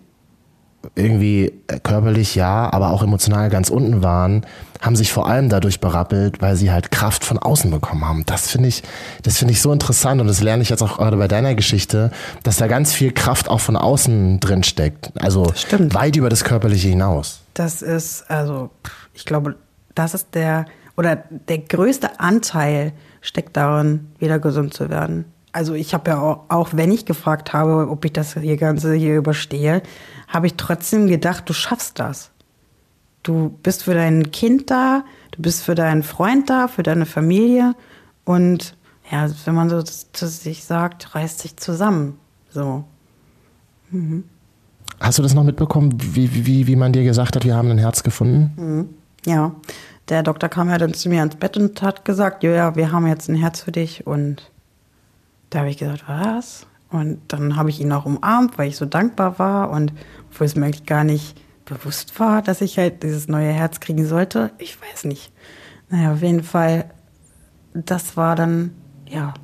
[0.94, 4.46] irgendwie körperlich ja, aber auch emotional ganz unten waren,
[4.80, 8.24] haben sich vor allem dadurch berappelt, weil sie halt Kraft von außen bekommen haben.
[8.26, 8.82] Das finde ich,
[9.22, 12.12] das finde ich so interessant und das lerne ich jetzt auch gerade bei deiner Geschichte,
[12.42, 15.10] dass da ganz viel Kraft auch von außen drin steckt.
[15.18, 17.40] Also weit über das Körperliche hinaus.
[17.54, 18.70] Das ist, also,
[19.12, 19.56] ich glaube,
[19.96, 25.24] das ist der, oder der größte Anteil steckt darin, wieder gesund zu werden
[25.56, 28.92] also ich habe ja auch, auch wenn ich gefragt habe, ob ich das hier Ganze
[28.92, 29.82] hier überstehe,
[30.28, 32.30] habe ich trotzdem gedacht, du schaffst das.
[33.22, 37.74] Du bist für dein Kind da, du bist für deinen Freund da, für deine Familie
[38.26, 38.76] und
[39.10, 42.18] ja, wenn man so zu sich sagt, reißt sich zusammen.
[42.50, 42.84] So.
[43.90, 44.24] Mhm.
[45.00, 47.78] Hast du das noch mitbekommen, wie, wie, wie man dir gesagt hat, wir haben ein
[47.78, 48.52] Herz gefunden?
[48.56, 48.88] Mhm.
[49.26, 49.54] Ja,
[50.08, 53.06] der Doktor kam ja dann zu mir ans Bett und hat gesagt, ja, wir haben
[53.06, 54.52] jetzt ein Herz für dich und
[55.50, 56.66] da habe ich gesagt, was?
[56.90, 59.92] Und dann habe ich ihn auch umarmt, weil ich so dankbar war und
[60.30, 64.06] obwohl es mir eigentlich gar nicht bewusst war, dass ich halt dieses neue Herz kriegen
[64.06, 64.52] sollte.
[64.58, 65.32] Ich weiß nicht.
[65.88, 66.84] Naja, auf jeden Fall,
[67.74, 68.70] das war dann,
[69.08, 69.34] ja,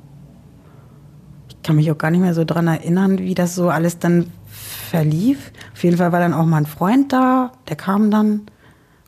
[1.49, 4.31] ich kann mich auch gar nicht mehr so dran erinnern, wie das so alles dann
[4.47, 5.51] verlief.
[5.73, 8.43] Auf jeden Fall war dann auch mein Freund da, der kam dann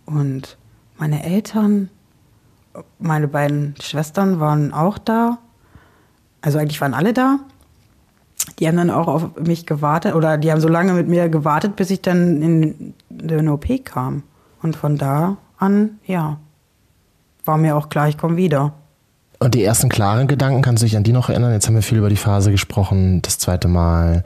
[0.06, 0.58] und
[0.98, 1.90] meine Eltern,
[3.00, 5.38] meine beiden Schwestern waren auch da.
[6.42, 7.40] Also eigentlich waren alle da.
[8.60, 11.76] Die haben dann auch auf mich gewartet oder die haben so lange mit mir gewartet,
[11.76, 14.24] bis ich dann in den OP kam.
[14.62, 16.38] Und von da an, ja,
[17.44, 18.74] war mir auch klar, ich komme wieder.
[19.40, 21.52] Und die ersten klaren Gedanken, kannst du dich an die noch erinnern?
[21.52, 24.24] Jetzt haben wir viel über die Phase gesprochen, das zweite Mal.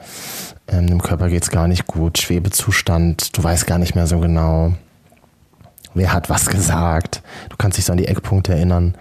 [0.68, 4.20] Ähm, dem Körper geht es gar nicht gut, Schwebezustand, du weißt gar nicht mehr so
[4.20, 4.74] genau.
[5.94, 7.22] Wer hat was gesagt.
[7.48, 8.94] Du kannst dich so an die Eckpunkte erinnern.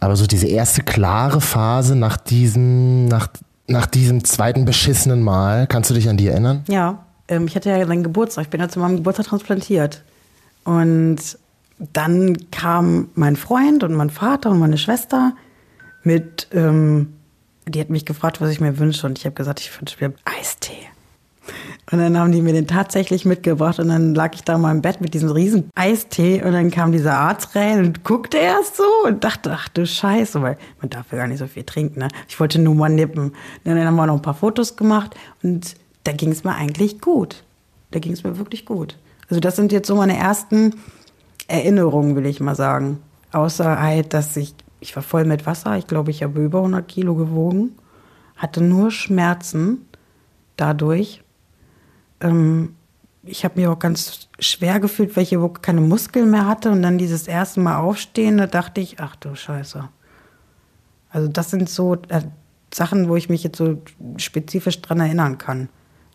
[0.00, 3.28] Aber so diese erste klare Phase nach diesem, nach,
[3.66, 6.64] nach diesem zweiten beschissenen Mal, kannst du dich an die erinnern?
[6.68, 8.44] Ja, ähm, ich hatte ja dann Geburtstag.
[8.44, 10.02] Ich bin ja zu meinem Geburtstag transplantiert.
[10.64, 11.38] Und
[11.78, 15.32] dann kam mein Freund und mein Vater und meine Schwester
[16.02, 17.14] mit, ähm,
[17.66, 19.06] die hat mich gefragt, was ich mir wünsche.
[19.06, 20.72] Und ich habe gesagt, ich wünsche mir Eistee.
[21.90, 24.80] Und dann haben die mir den tatsächlich mitgebracht und dann lag ich da mal im
[24.80, 28.84] Bett mit diesem riesen Eistee und dann kam dieser Arzt rein und guckte erst so
[29.06, 32.00] und dachte, ach du Scheiße, weil man darf ja gar nicht so viel trinken.
[32.00, 32.08] Ne?
[32.26, 33.24] Ich wollte nur mal nippen.
[33.24, 37.00] Und dann haben wir noch ein paar Fotos gemacht und da ging es mir eigentlich
[37.00, 37.44] gut.
[37.90, 38.96] Da ging es mir wirklich gut.
[39.28, 40.74] Also das sind jetzt so meine ersten
[41.48, 43.00] Erinnerungen, will ich mal sagen.
[43.32, 45.76] Außer halt, dass ich, ich war voll mit Wasser.
[45.76, 47.72] Ich glaube, ich habe über 100 Kilo gewogen.
[48.36, 49.86] Hatte nur Schmerzen
[50.56, 51.23] dadurch.
[52.24, 52.74] Ähm,
[53.26, 56.70] ich habe mich auch ganz schwer gefühlt, weil ich überhaupt keine Muskeln mehr hatte.
[56.70, 59.88] Und dann dieses erste Mal aufstehen, da dachte ich, ach du Scheiße.
[61.10, 62.22] Also das sind so äh,
[62.72, 63.78] Sachen, wo ich mich jetzt so
[64.16, 65.68] spezifisch dran erinnern kann.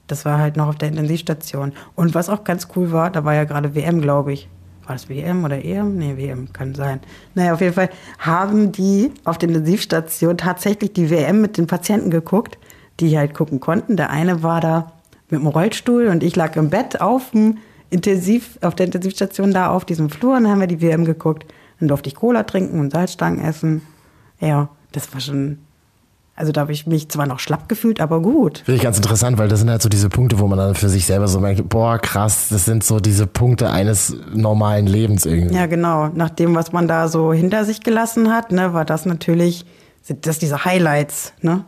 [0.07, 1.73] Das war halt noch auf der Intensivstation.
[1.95, 4.49] Und was auch ganz cool war, da war ja gerade WM, glaube ich.
[4.85, 5.97] War das WM oder EM?
[5.97, 6.99] Nee, WM kann sein.
[7.35, 12.09] Naja, auf jeden Fall haben die auf der Intensivstation tatsächlich die WM mit den Patienten
[12.09, 12.57] geguckt,
[12.99, 13.97] die halt gucken konnten.
[13.97, 14.91] Der eine war da
[15.29, 17.57] mit dem Rollstuhl und ich lag im Bett auf dem
[17.89, 21.45] Intensiv, auf der Intensivstation da auf diesem Flur und dann haben wir die WM geguckt.
[21.79, 23.81] Dann durfte ich Cola trinken und Salzstangen essen.
[24.39, 25.59] Ja, das war schon
[26.39, 28.59] also da habe ich mich zwar noch schlapp gefühlt, aber gut.
[28.59, 30.87] Finde ich ganz interessant, weil das sind halt so diese Punkte, wo man dann für
[30.87, 35.53] sich selber so merkt, boah, krass, das sind so diese Punkte eines normalen Lebens irgendwie.
[35.53, 36.07] Ja, genau.
[36.07, 39.65] Nach dem, was man da so hinter sich gelassen hat, ne, war das natürlich,
[40.01, 41.65] sind das diese Highlights, ne?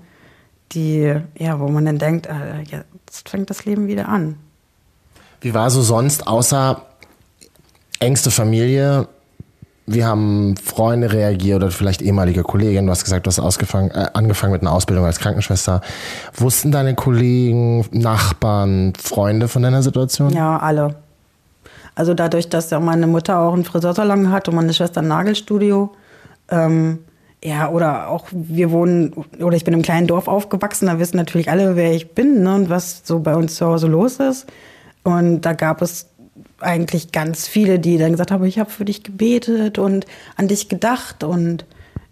[0.72, 4.38] Die, ja, wo man dann denkt, äh, jetzt fängt das Leben wieder an.
[5.42, 6.82] Wie war so sonst, außer
[8.00, 9.08] engste Familie,
[9.88, 12.86] wie haben Freunde reagiert oder vielleicht ehemalige Kollegen?
[12.86, 15.82] Du hast gesagt, du hast ausgefangen, äh, angefangen mit einer Ausbildung als Krankenschwester.
[16.36, 20.32] Wussten deine Kollegen, Nachbarn, Freunde von deiner Situation?
[20.32, 20.96] Ja, alle.
[21.96, 25.92] Also dadurch, dass ja meine Mutter auch einen Friseursalon hat und meine Schwester ein Nagelstudio.
[26.50, 27.00] Ähm,
[27.44, 31.50] ja, oder auch wir wohnen, oder ich bin im kleinen Dorf aufgewachsen, da wissen natürlich
[31.50, 34.48] alle, wer ich bin ne, und was so bei uns zu Hause los ist.
[35.04, 36.08] Und da gab es
[36.60, 40.70] eigentlich ganz viele, die dann gesagt haben, ich habe für dich gebetet und an dich
[40.70, 41.24] gedacht.
[41.24, 41.66] Und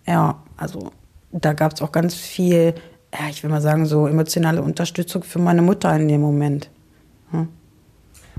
[0.08, 0.92] ja, also
[1.32, 2.74] da gab es auch ganz viel,
[3.14, 6.70] ja, ich will mal sagen, so emotionale Unterstützung für meine Mutter in dem Moment.
[7.32, 7.48] Hm?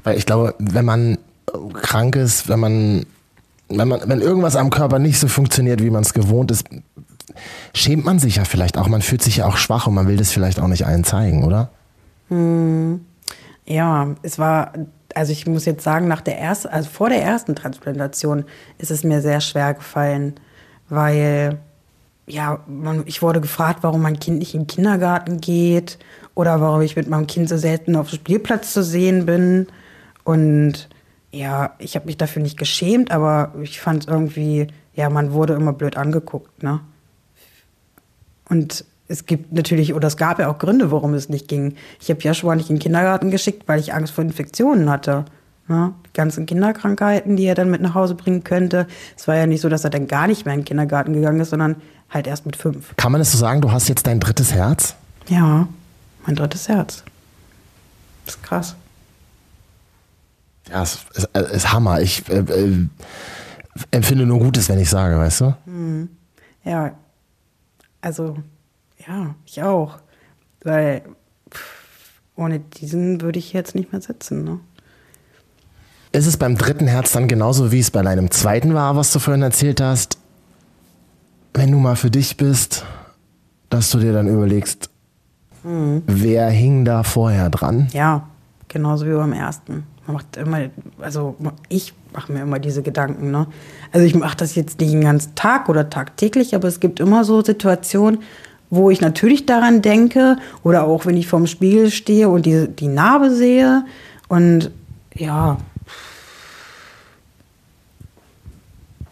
[0.03, 1.19] Weil ich glaube, wenn man
[1.75, 3.07] krank ist, wenn man,
[3.71, 6.67] wenn man, wenn irgendwas am Körper nicht so funktioniert, wie man es gewohnt ist,
[7.75, 8.89] schämt man sich ja vielleicht auch.
[8.89, 11.45] Man fühlt sich ja auch schwach und man will das vielleicht auch nicht allen zeigen,
[11.45, 11.71] oder?
[12.29, 13.05] Hm.
[13.67, 14.73] Ja, es war
[15.15, 18.45] also ich muss jetzt sagen, nach der ersten, also vor der ersten Transplantation
[18.79, 20.35] ist es mir sehr schwer gefallen,
[20.89, 21.59] weil
[22.27, 25.99] ja, man, ich wurde gefragt, warum mein Kind nicht in den Kindergarten geht
[26.35, 29.67] oder warum ich mit meinem Kind so selten auf dem Spielplatz zu sehen bin.
[30.23, 30.89] Und
[31.33, 35.73] ja, ich habe mich dafür nicht geschämt, aber ich fand irgendwie, ja, man wurde immer
[35.73, 36.81] blöd angeguckt, ne?
[38.49, 41.75] Und es gibt natürlich, oder es gab ja auch Gründe, warum es nicht ging.
[42.01, 45.25] Ich habe Joshua nicht in den Kindergarten geschickt, weil ich Angst vor Infektionen hatte.
[45.69, 48.89] Ja, die ganzen Kinderkrankheiten, die er dann mit nach Hause bringen könnte.
[49.17, 51.39] Es war ja nicht so, dass er dann gar nicht mehr in den Kindergarten gegangen
[51.39, 51.77] ist, sondern
[52.09, 52.97] halt erst mit fünf.
[52.97, 54.97] Kann man das so sagen, du hast jetzt dein drittes Herz?
[55.29, 55.69] Ja,
[56.27, 57.05] mein drittes Herz.
[58.27, 58.77] Das ist krass.
[60.69, 62.01] Ja, es ist, ist, ist Hammer.
[62.01, 62.87] Ich äh, äh,
[63.91, 65.55] empfinde nur Gutes, wenn ich sage, weißt du?
[65.65, 66.09] Hm.
[66.65, 66.93] Ja,
[68.01, 68.37] also
[69.07, 69.99] ja, ich auch.
[70.63, 71.03] Weil
[71.51, 74.45] pff, ohne diesen würde ich jetzt nicht mehr sitzen.
[74.45, 74.61] Ne?
[76.13, 79.19] Ist es beim dritten Herz dann genauso, wie es bei deinem zweiten war, was du
[79.19, 80.19] vorhin erzählt hast?
[81.55, 82.85] Wenn du mal für dich bist,
[83.69, 84.91] dass du dir dann überlegst,
[85.63, 86.03] mhm.
[86.07, 87.89] wer hing da vorher dran?
[87.93, 88.29] Ja,
[88.69, 89.85] genauso wie beim ersten.
[90.07, 91.37] Man macht immer, also
[91.69, 93.31] ich mache mir immer diese Gedanken.
[93.31, 93.47] Ne?
[93.93, 97.25] Also ich mache das jetzt nicht den ganzen Tag oder tagtäglich, aber es gibt immer
[97.25, 98.23] so Situationen,
[98.71, 102.89] wo ich natürlich daran denke oder auch wenn ich vorm Spiegel stehe und die, die
[102.89, 103.85] Narbe sehe
[104.29, 104.71] und
[105.15, 105.59] ja,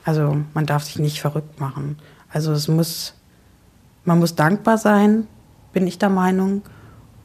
[0.04, 1.98] also man darf sich nicht verrückt machen.
[2.30, 3.14] Also es muss,
[4.04, 5.26] man muss dankbar sein,
[5.72, 6.62] bin ich der Meinung,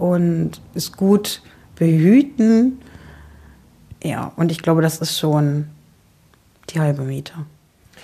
[0.04, 1.42] und es gut
[1.76, 2.80] behüten.
[4.04, 5.68] Ja, und ich glaube, das ist schon
[6.70, 7.34] die halbe Miete.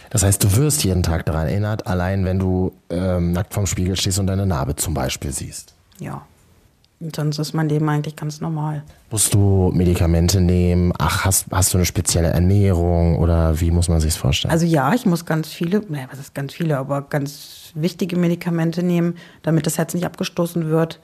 [0.09, 3.95] Das heißt, du wirst jeden Tag daran erinnert, allein wenn du ähm, nackt vorm Spiegel
[3.95, 5.75] stehst und deine Narbe zum Beispiel siehst.
[5.99, 6.23] Ja.
[7.01, 8.83] Und sonst ist mein Leben eigentlich ganz normal.
[9.09, 10.91] Musst du Medikamente nehmen?
[10.97, 14.51] Ach, hast, hast du eine spezielle Ernährung oder wie muss man sich vorstellen?
[14.51, 18.83] Also ja, ich muss ganz viele, naja, was ist ganz viele, aber ganz wichtige Medikamente
[18.83, 20.99] nehmen, damit das Herz nicht abgestoßen wird.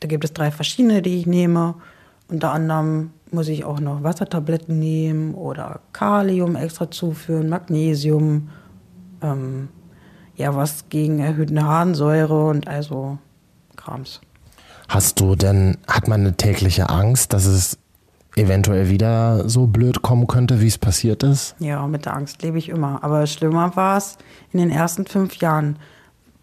[0.00, 1.74] Da gibt es drei verschiedene, die ich nehme.
[2.28, 8.48] Unter anderem muss ich auch noch Wassertabletten nehmen oder Kalium extra zuführen, Magnesium,
[9.22, 9.68] ähm,
[10.36, 13.18] ja, was gegen erhöhte Harnsäure und also
[13.76, 14.20] Krams.
[14.88, 17.78] Hast du denn, hat man eine tägliche Angst, dass es
[18.36, 21.56] eventuell wieder so blöd kommen könnte, wie es passiert ist?
[21.58, 23.02] Ja, mit der Angst lebe ich immer.
[23.02, 24.16] Aber schlimmer war es
[24.52, 25.76] in den ersten fünf Jahren,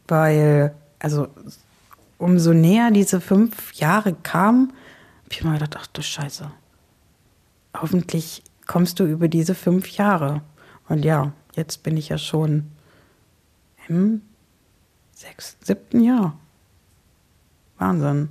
[0.08, 1.28] weil, also
[2.17, 4.74] umso näher diese fünf Jahre kamen,
[5.24, 6.52] habe ich immer gedacht, ach du Scheiße,
[7.81, 10.41] hoffentlich kommst du über diese fünf Jahre.
[10.88, 12.65] Und ja, jetzt bin ich ja schon
[13.88, 14.21] im
[15.13, 16.38] sechsten, siebten Jahr.
[17.77, 18.29] Wahnsinn.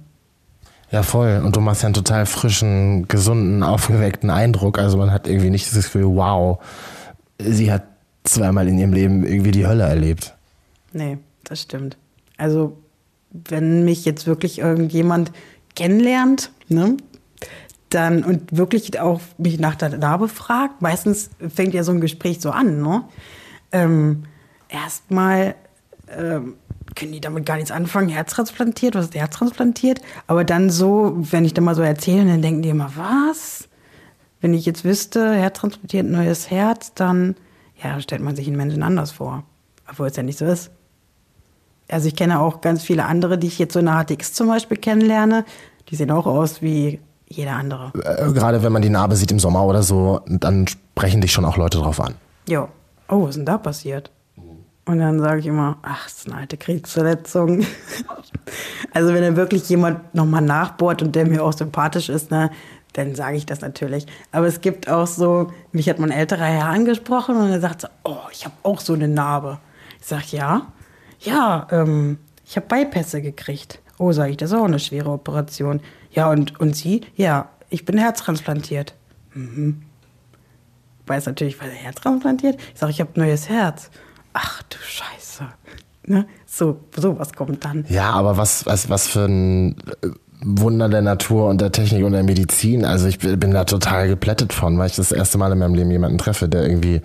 [0.90, 1.42] Ja, voll.
[1.44, 4.78] Und du machst ja einen total frischen, gesunden, aufgeweckten Eindruck.
[4.78, 6.62] Also man hat irgendwie nicht das Gefühl, wow,
[7.38, 7.84] sie hat
[8.22, 10.34] zweimal in ihrem Leben irgendwie die Hölle erlebt.
[10.92, 11.96] Nee, das stimmt.
[12.36, 12.76] Also,
[13.32, 15.32] wenn mich jetzt wirklich irgendjemand
[15.74, 16.96] kennenlernt, ne,
[17.94, 22.40] dann und wirklich auch mich nach der Narbe fragt, meistens fängt ja so ein Gespräch
[22.40, 23.04] so an, ne?
[23.72, 24.24] Ähm,
[24.74, 25.54] Erstmal
[26.08, 26.54] ähm,
[26.96, 30.00] können die damit gar nichts anfangen, herztransplantiert, was ist herztransplantiert?
[30.26, 33.68] Aber dann so, wenn ich dann mal so erzähle, dann denken die immer, was?
[34.40, 37.36] Wenn ich jetzt wüsste, herztransplantiert, neues Herz, dann,
[37.82, 39.44] ja, stellt man sich einen Menschen anders vor.
[39.88, 40.70] Obwohl es ja nicht so ist.
[41.88, 44.48] Also ich kenne auch ganz viele andere, die ich jetzt so in der HTX zum
[44.48, 45.44] Beispiel kennenlerne,
[45.88, 46.98] die sehen auch aus wie
[47.36, 47.92] jeder andere.
[48.02, 51.44] Äh, gerade wenn man die Narbe sieht im Sommer oder so, dann sprechen dich schon
[51.44, 52.14] auch Leute drauf an.
[52.48, 52.68] Jo.
[53.08, 54.10] Oh, was ist denn da passiert?
[54.86, 57.64] Und dann sage ich immer, ach, das ist eine alte Kriegsverletzung.
[58.92, 62.50] also wenn da wirklich jemand nochmal nachbohrt und der mir auch sympathisch ist, ne,
[62.92, 64.06] dann sage ich das natürlich.
[64.30, 67.88] Aber es gibt auch so, mich hat mein älterer Herr angesprochen und er sagt so,
[68.04, 69.58] oh, ich habe auch so eine Narbe.
[70.00, 70.72] Ich sage, ja,
[71.20, 73.80] ja, ähm, ich habe Beipässe gekriegt.
[73.98, 75.80] Oh, sage ich, das ist auch eine schwere Operation.
[76.10, 77.02] Ja, und, und Sie?
[77.16, 78.94] Ja, ich bin herztransplantiert.
[79.34, 79.82] Mhm.
[81.06, 82.58] Weiß natürlich, was er herztransplantiert?
[82.72, 83.90] Ich sage, ich habe neues Herz
[84.34, 85.44] ach du Scheiße.
[86.06, 86.26] Ne?
[86.44, 87.86] So, sowas kommt dann.
[87.88, 90.08] Ja, aber was, was, was für ein äh,
[90.42, 92.84] Wunder der Natur und der Technik und der Medizin.
[92.84, 95.90] Also ich bin da total geplättet von, weil ich das erste Mal in meinem Leben
[95.90, 97.00] jemanden treffe, der irgendwie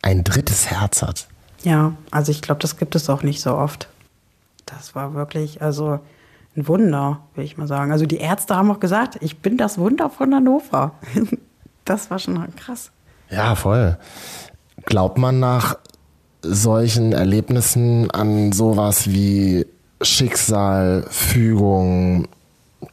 [0.00, 1.26] ein drittes Herz hat.
[1.64, 3.88] Ja, also ich glaube, das gibt es auch nicht so oft.
[4.64, 5.98] Das war wirklich, also
[6.58, 7.92] ein Wunder, will ich mal sagen.
[7.92, 10.92] Also die Ärzte haben auch gesagt, ich bin das Wunder von Hannover.
[11.84, 12.90] Das war schon krass.
[13.30, 13.96] Ja, voll.
[14.84, 15.78] Glaubt man nach
[16.42, 19.64] solchen Erlebnissen an sowas wie
[20.02, 22.28] Schicksal, Fügung,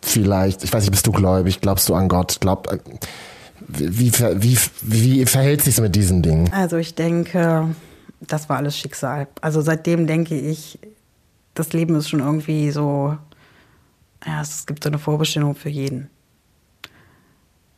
[0.01, 2.79] vielleicht, ich weiß nicht, bist du gläubig, glaubst du an Gott, glaub, äh,
[3.67, 6.49] wie, wie, wie verhält sich mit diesen Dingen?
[6.53, 7.75] Also ich denke,
[8.21, 9.27] das war alles Schicksal.
[9.41, 10.79] Also seitdem denke ich,
[11.53, 13.17] das Leben ist schon irgendwie so,
[14.25, 16.09] ja, es gibt so eine Vorbestimmung für jeden.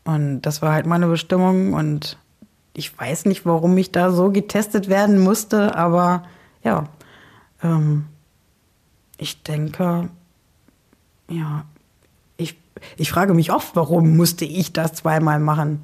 [0.04, 2.18] Und das war halt meine Bestimmung und
[2.74, 6.24] ich weiß nicht, warum ich da so getestet werden musste, aber
[6.64, 6.86] ja,
[7.62, 8.06] ähm,
[9.18, 10.10] ich denke,
[11.30, 11.66] ja,
[12.38, 12.58] ich,
[12.96, 15.82] ich frage mich oft, warum musste ich das zweimal machen.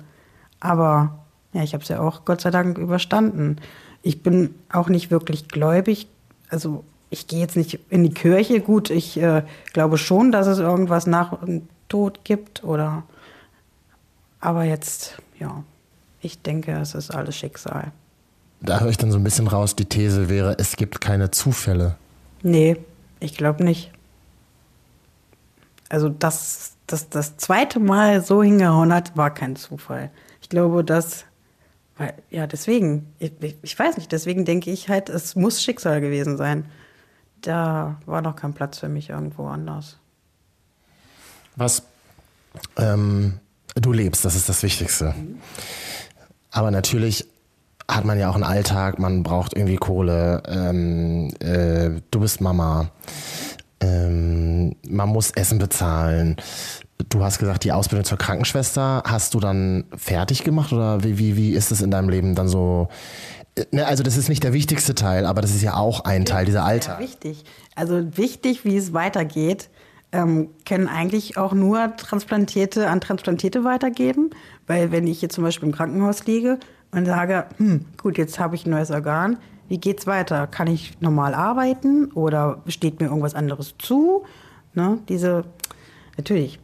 [0.59, 3.57] Aber ja, ich habe es ja auch Gott sei Dank überstanden.
[4.01, 6.07] Ich bin auch nicht wirklich gläubig.
[6.49, 8.59] Also ich gehe jetzt nicht in die Kirche.
[8.59, 13.03] Gut, ich äh, glaube schon, dass es irgendwas nach dem Tod gibt oder.
[14.39, 15.63] Aber jetzt, ja.
[16.21, 17.91] Ich denke, es ist alles Schicksal.
[18.61, 21.97] Da höre ich dann so ein bisschen raus, die These wäre, es gibt keine Zufälle.
[22.41, 22.77] Nee,
[23.19, 23.91] ich glaube nicht.
[25.89, 30.09] Also, dass das, das zweite Mal so hingehauen hat, war kein Zufall.
[30.41, 31.25] Ich glaube, dass,
[31.97, 36.37] weil, ja, deswegen, ich, ich weiß nicht, deswegen denke ich halt, es muss Schicksal gewesen
[36.37, 36.65] sein.
[37.43, 39.97] Da war noch kein Platz für mich irgendwo anders.
[41.55, 41.83] Was,
[42.77, 43.39] ähm,
[43.75, 45.13] du lebst, das ist das Wichtigste.
[45.15, 45.39] Mhm.
[46.51, 47.27] Aber natürlich
[47.89, 52.89] hat man ja auch einen Alltag, man braucht irgendwie Kohle, ähm, äh, du bist Mama,
[53.81, 56.37] ähm, man muss Essen bezahlen.
[57.09, 61.35] Du hast gesagt, die Ausbildung zur Krankenschwester hast du dann fertig gemacht oder wie, wie,
[61.35, 62.87] wie ist es in deinem Leben dann so?
[63.71, 66.45] Ne, also das ist nicht der wichtigste Teil, aber das ist ja auch ein Teil
[66.45, 66.99] dieser Alltag.
[66.99, 67.43] Ja, wichtig.
[67.75, 69.69] Also wichtig, wie es weitergeht
[70.13, 74.29] ähm, können eigentlich auch nur Transplantierte an Transplantierte weitergeben.
[74.67, 76.59] Weil wenn ich jetzt zum Beispiel im Krankenhaus liege
[76.91, 79.37] und sage, hm, gut, jetzt habe ich ein neues Organ,
[79.67, 80.47] wie geht's weiter?
[80.47, 84.23] Kann ich normal arbeiten oder steht mir irgendwas anderes zu?
[84.75, 84.99] Ne?
[85.09, 85.45] Diese,
[86.15, 86.59] natürlich.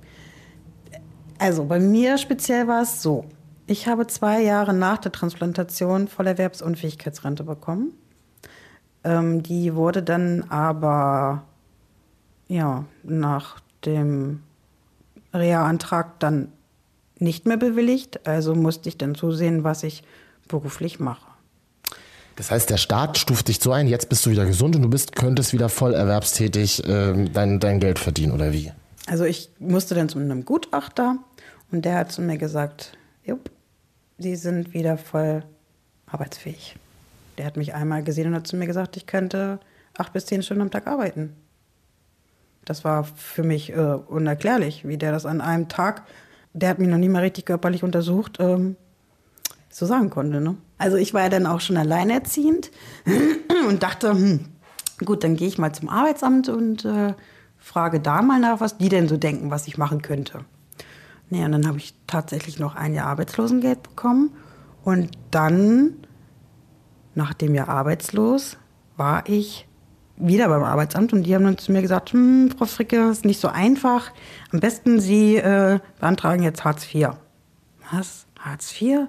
[1.40, 3.26] Also bei mir speziell war es so.
[3.70, 7.92] Ich habe zwei Jahre nach der Transplantation Vollerwerbsunfähigkeitsrente bekommen.
[9.04, 11.44] Ähm, die wurde dann aber
[12.48, 14.42] ja, nach dem
[15.36, 16.52] Reha-Antrag dann
[17.20, 18.26] nicht mehr bewilligt.
[18.28, 20.02] Also musste ich dann zusehen, was ich
[20.48, 21.28] beruflich mache.
[22.38, 24.90] Das heißt, der Staat stuft dich so ein, jetzt bist du wieder gesund und du
[24.90, 28.72] bist, könntest wieder voll erwerbstätig äh, dein, dein Geld verdienen, oder wie?
[29.06, 31.18] Also ich musste dann zu einem Gutachter
[31.72, 32.94] und der hat zu mir gesagt,
[33.24, 33.52] jupp,
[34.20, 35.44] Sie sind wieder voll
[36.06, 36.76] arbeitsfähig.
[37.38, 39.60] Der hat mich einmal gesehen und hat zu mir gesagt, ich könnte
[39.98, 41.34] acht bis zehn Stunden am Tag arbeiten.
[42.66, 46.04] Das war für mich äh, unerklärlich, wie der das an einem Tag,
[46.54, 48.76] der hat mich noch nie mal richtig körperlich untersucht, ähm,
[49.70, 50.42] so sagen konnte.
[50.42, 50.58] Ne?
[50.78, 52.72] Also ich war ja dann auch schon alleinerziehend
[53.70, 54.46] und dachte, hm,
[55.06, 57.14] gut, dann gehe ich mal zum Arbeitsamt und äh,
[57.58, 60.44] frage da mal nach, was die denn so denken, was ich machen könnte.
[61.30, 64.32] Nee, und dann habe ich tatsächlich noch ein Jahr Arbeitslosengeld bekommen.
[64.84, 65.94] Und dann,
[67.16, 68.58] nach dem Jahr arbeitslos,
[68.98, 69.68] war ich
[70.20, 73.40] wieder beim Arbeitsamt und die haben dann zu mir gesagt, hm, Frau Fricke, ist nicht
[73.40, 74.12] so einfach.
[74.52, 77.12] Am besten Sie äh, beantragen jetzt Hartz IV.
[77.92, 78.26] Was?
[78.40, 79.08] Hartz IV?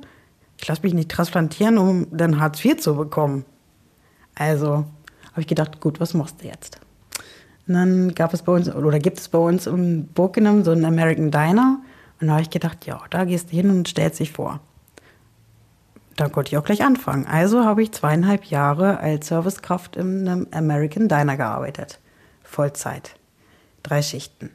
[0.58, 3.44] Ich lasse mich nicht transplantieren, um dann Hartz IV zu bekommen.
[4.36, 4.84] Also
[5.30, 6.80] habe ich gedacht, gut, was machst du jetzt?
[7.66, 10.84] Und dann gab es bei uns, oder gibt es bei uns in Burgenham so einen
[10.84, 11.80] American Diner.
[12.20, 14.60] Und da habe ich gedacht, ja, da gehst du hin und stellst dich vor.
[16.16, 17.26] Da konnte ich auch gleich anfangen.
[17.26, 21.98] Also habe ich zweieinhalb Jahre als Servicekraft in einem American Diner gearbeitet.
[22.42, 23.14] Vollzeit.
[23.82, 24.50] Drei Schichten.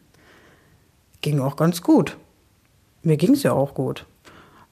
[1.22, 2.18] Ging auch ganz gut.
[3.02, 4.06] Mir ging es ja auch gut.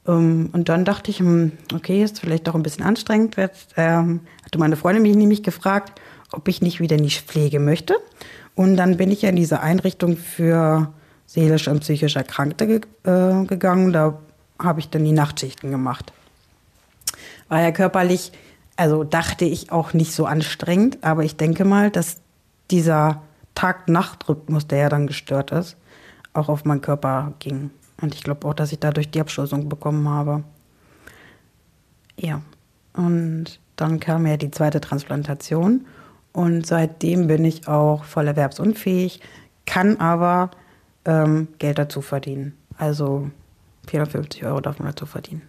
[0.08, 3.36] Ähm, und dann dachte ich, hm, okay, ist vielleicht doch ein bisschen anstrengend.
[3.76, 6.00] Ähm, hatte meine Freundin mich nämlich gefragt,
[6.32, 7.96] ob ich nicht wieder in die Pflege möchte.
[8.56, 10.94] Und dann bin ich ja in diese Einrichtung für
[11.26, 13.94] seelisch und psychisch Erkrankte ge äh, gegangen.
[13.94, 14.20] Da
[14.60, 16.14] habe ich dann die Nachtschichten gemacht
[17.54, 18.32] war ja körperlich,
[18.78, 22.22] also dachte ich auch nicht so anstrengend, aber ich denke mal, dass
[22.72, 23.22] dieser
[23.54, 25.78] Tag-Nacht-Rhythmus, der ja dann gestört ist,
[26.34, 27.70] auch auf meinen Körper ging.
[28.02, 30.44] Und ich glaube auch, dass ich dadurch die Abstoßung bekommen habe.
[32.20, 32.42] Ja.
[32.94, 35.86] Und dann kam ja die zweite Transplantation.
[36.32, 39.22] Und seitdem bin ich auch voll erwerbsunfähig,
[39.68, 40.50] kann aber
[41.06, 42.54] ähm, Geld dazu verdienen.
[42.78, 43.30] Also
[43.88, 45.42] 450 Euro darf man dazu verdienen.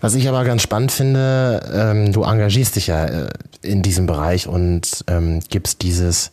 [0.00, 3.28] Was ich aber ganz spannend finde, ähm, du engagierst dich ja äh,
[3.62, 6.32] in diesem Bereich und ähm, gibst dieses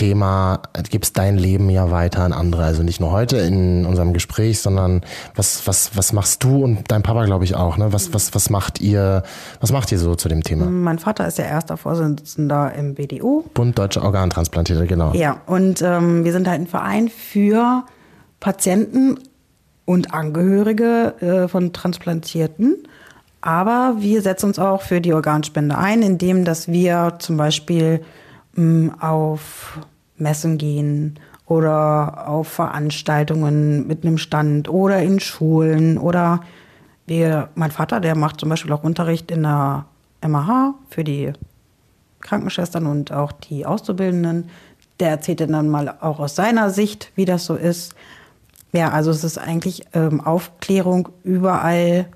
[0.00, 2.64] Thema, gibst dein Leben ja weiter an andere.
[2.64, 5.02] Also nicht nur heute in unserem Gespräch, sondern
[5.34, 7.92] was, was, was machst du und dein Papa, glaube ich, auch, ne?
[7.92, 9.22] Was, was, was macht ihr,
[9.60, 10.64] was macht ihr so zu dem Thema?
[10.70, 13.44] Mein Vater ist ja erster Vorsitzender im BDU.
[13.52, 15.12] Bund Deutsche Organtransplantierte, genau.
[15.12, 17.84] Ja, und ähm, wir sind halt ein Verein für
[18.40, 19.18] Patienten
[19.84, 22.76] und Angehörige äh, von Transplantierten.
[23.42, 28.00] Aber wir setzen uns auch für die Organspende ein, indem dass wir zum Beispiel
[28.54, 29.78] mh, mm, auf
[30.20, 36.40] Messen gehen oder auf Veranstaltungen mit einem Stand oder in Schulen oder
[37.06, 39.86] wir, mein Vater, der macht zum Beispiel auch Unterricht in der
[40.24, 41.32] MAH für die
[42.20, 44.48] Krankenschwestern und auch die Auszubildenden.
[45.00, 47.94] Der erzählt dann mal auch aus seiner Sicht, wie das so ist.
[48.72, 52.06] Ja, also es ist eigentlich ähm, Aufklärung überall,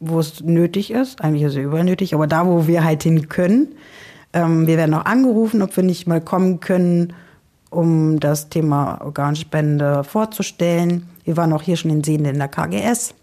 [0.00, 1.20] wo es nötig ist.
[1.20, 3.68] Eigentlich ist es überall nötig, aber da, wo wir halt hin können.
[4.32, 7.12] Ähm, wir werden auch angerufen, ob wir nicht mal kommen können,
[7.70, 11.08] um das Thema Organspende vorzustellen.
[11.24, 13.14] Wir waren auch hier schon in Seen in der KGS.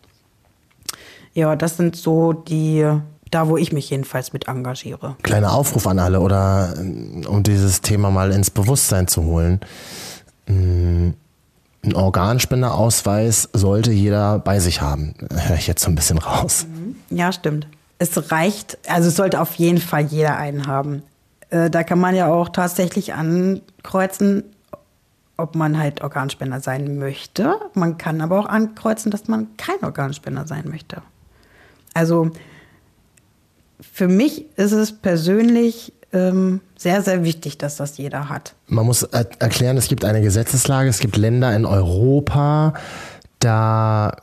[1.33, 2.85] Ja, das sind so die,
[3.31, 5.15] da wo ich mich jedenfalls mit engagiere.
[5.21, 6.73] Kleiner Aufruf an alle oder
[7.27, 9.59] um dieses Thema mal ins Bewusstsein zu holen.
[10.47, 11.13] Hm
[11.83, 15.13] ein Organspenderausweis sollte jeder bei sich haben.
[15.31, 16.65] Höre ich jetzt so ein bisschen raus.
[16.67, 16.95] Mhm.
[17.09, 17.67] Ja, stimmt.
[17.99, 21.03] Es reicht, also es sollte auf jeden Fall jeder einen haben.
[21.49, 24.43] Äh, da kann man ja auch tatsächlich ankreuzen,
[25.37, 27.55] ob man halt Organspender sein möchte.
[27.73, 31.01] Man kann aber auch ankreuzen, dass man kein Organspender sein möchte.
[31.93, 32.31] Also
[33.79, 38.55] für mich ist es persönlich ähm, sehr, sehr wichtig, dass das jeder hat.
[38.67, 42.73] Man muss er erklären, es gibt eine Gesetzeslage, es gibt Länder in Europa,
[43.39, 44.17] da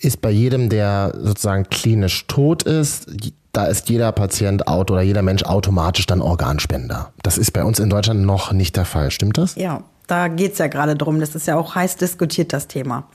[0.00, 3.06] ist bei jedem, der sozusagen klinisch tot ist,
[3.52, 7.12] da ist jeder Patient auto oder jeder Mensch automatisch dann Organspender.
[7.22, 9.56] Das ist bei uns in Deutschland noch nicht der Fall, stimmt das?
[9.56, 11.18] Ja, da geht es ja gerade drum.
[11.20, 13.08] Das ist ja auch heiß diskutiert, das Thema.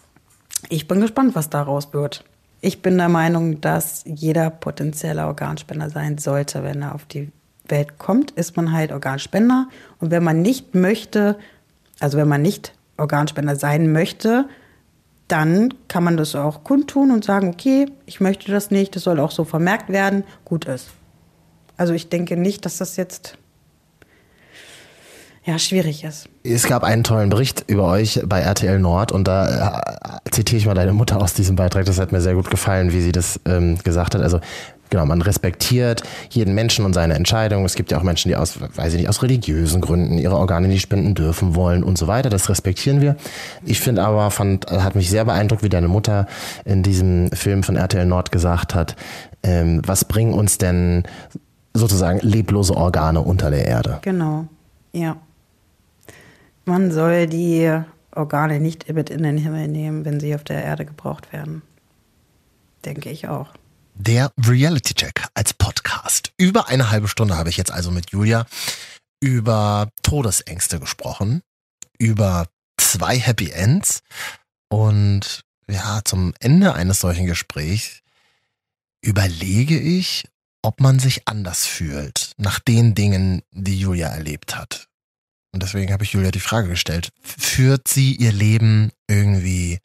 [0.70, 2.24] Ich bin gespannt, was daraus wird.
[2.62, 7.32] Ich bin der Meinung, dass jeder potenzieller Organspender sein sollte, wenn er auf die
[7.68, 9.68] Welt kommt, ist man halt Organspender.
[10.00, 11.38] Und wenn man nicht möchte,
[12.00, 14.46] also wenn man nicht Organspender sein möchte,
[15.28, 19.20] dann kann man das auch kundtun und sagen, okay, ich möchte das nicht, das soll
[19.20, 20.90] auch so vermerkt werden, gut ist.
[21.78, 23.38] Also ich denke nicht, dass das jetzt
[25.46, 26.30] ja, schwierig ist.
[26.44, 29.82] Es gab einen tollen Bericht über euch bei RTL Nord und da
[30.26, 31.86] äh, zitiere ich mal deine Mutter aus diesem Beitrag.
[31.86, 34.22] Das hat mir sehr gut gefallen, wie sie das ähm, gesagt hat.
[34.22, 34.40] Also
[34.94, 37.66] genau, man respektiert jeden Menschen und seine Entscheidung.
[37.66, 40.68] Es gibt ja auch Menschen, die aus, weiß ich nicht, aus religiösen Gründen ihre Organe
[40.68, 42.30] nicht spenden dürfen wollen und so weiter.
[42.30, 43.16] Das respektieren wir.
[43.66, 46.28] Ich finde aber, fand, hat mich sehr beeindruckt, wie deine Mutter
[46.64, 48.96] in diesem Film von RTL Nord gesagt hat,
[49.42, 51.04] ähm, was bringen uns denn
[51.74, 53.98] sozusagen leblose Organe unter der Erde?
[54.04, 54.46] Genau,
[54.92, 55.18] ja.
[56.66, 57.80] Man soll die
[58.16, 61.64] Organe nicht mit in den Himmel nehmen, wenn sie auf der Erde gebraucht werden.
[62.86, 63.48] Denke ich auch.
[63.96, 66.34] Der Reality Check als Podcast.
[66.38, 68.46] Über eine halbe Stunde habe ich jetzt also mit Julia
[69.20, 71.42] über Todesängste gesprochen,
[71.98, 74.02] über zwei Happy Ends
[74.68, 78.02] und ja, zum Ende eines solchen Gesprächs
[79.02, 80.28] überlege ich,
[80.64, 84.88] ob man sich anders fühlt nach den Dingen, die Julia erlebt hat.
[85.52, 89.80] Und deswegen habe ich Julia die Frage gestellt, führt sie ihr Leben irgendwie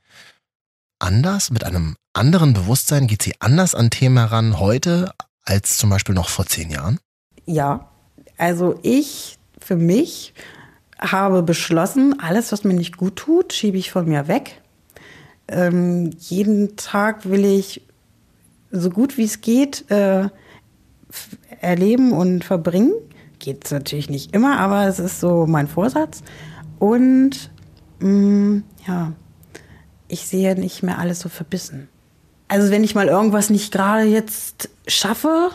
[0.99, 3.07] anders, mit einem anderen Bewusstsein?
[3.07, 5.13] Geht sie anders an Themen heran heute
[5.45, 6.99] als zum Beispiel noch vor zehn Jahren?
[7.47, 7.89] Ja,
[8.37, 10.35] also ich für mich
[10.99, 14.61] habe beschlossen, alles, was mir nicht gut tut, schiebe ich von mir weg.
[15.47, 17.83] Ähm, jeden Tag will ich
[18.71, 20.29] so gut wie es geht äh,
[21.61, 22.93] erleben und verbringen
[23.39, 26.23] geht es natürlich nicht immer, aber es ist so mein Vorsatz.
[26.79, 27.51] Und
[28.01, 29.13] mh, mm, ja,
[30.09, 31.89] ich sehe nicht mehr alles so verbissen.
[32.49, 35.51] Also wenn ich mal irgendwas nicht gerade jetzt schaffe,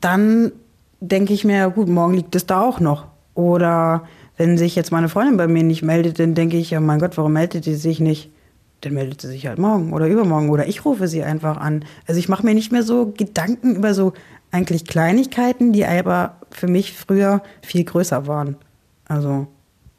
[0.00, 0.52] dann
[1.00, 3.06] denke ich mir, gut, morgen liegt es da auch noch.
[3.34, 4.06] Oder
[4.36, 7.16] wenn sich jetzt meine Freundin bei mir nicht meldet, dann denke ich, ja mein Gott,
[7.16, 8.30] warum meldet sie sich nicht?
[8.82, 11.84] Dann meldet sie sich halt morgen oder übermorgen oder ich rufe sie einfach an.
[12.06, 14.12] Also ich mache mir nicht mehr so Gedanken über so
[14.50, 18.56] eigentlich Kleinigkeiten, die aber für mich früher viel größer waren.
[19.06, 19.48] Also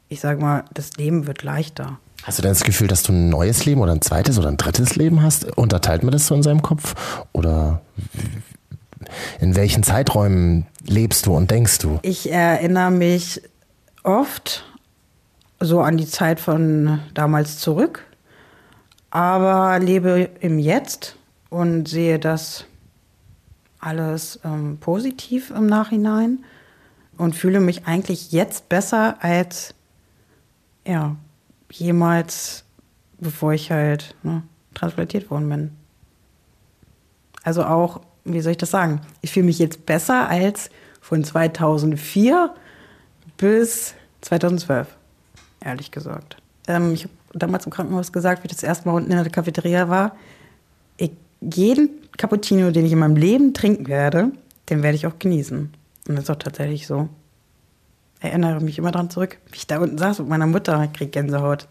[0.08, 1.98] ich sag mal, das Leben wird leichter.
[2.22, 4.56] Hast du denn das Gefühl, dass du ein neues Leben oder ein zweites oder ein
[4.56, 5.56] drittes Leben hast?
[5.56, 6.94] Unterteilt man das so in seinem Kopf?
[7.32, 7.80] Oder
[9.40, 11.98] in welchen Zeiträumen lebst du und denkst du?
[12.02, 13.42] Ich erinnere mich
[14.02, 14.64] oft
[15.60, 18.04] so an die Zeit von damals zurück,
[19.10, 21.16] aber lebe im Jetzt
[21.48, 22.64] und sehe das
[23.78, 26.44] alles ähm, positiv im Nachhinein
[27.16, 29.74] und fühle mich eigentlich jetzt besser als
[30.86, 31.16] ja,
[31.70, 32.64] jemals,
[33.18, 34.42] bevor ich halt ne,
[34.74, 35.70] transplantiert worden bin.
[37.42, 39.00] Also auch, wie soll ich das sagen?
[39.22, 42.54] Ich fühle mich jetzt besser als von 2004
[43.36, 44.86] bis 2012,
[45.60, 46.36] ehrlich gesagt.
[46.68, 49.30] Ähm, ich habe damals im Krankenhaus gesagt, wie ich das erste Mal unten in der
[49.30, 50.16] Cafeteria war,
[50.98, 54.32] ich, jeden Cappuccino, den ich in meinem Leben trinken werde,
[54.68, 55.72] den werde ich auch genießen.
[56.08, 57.08] Und das ist auch tatsächlich so.
[58.20, 61.68] Erinnere mich immer daran zurück, wie ich da unten saß mit meiner Mutter, krieg Gänsehaut.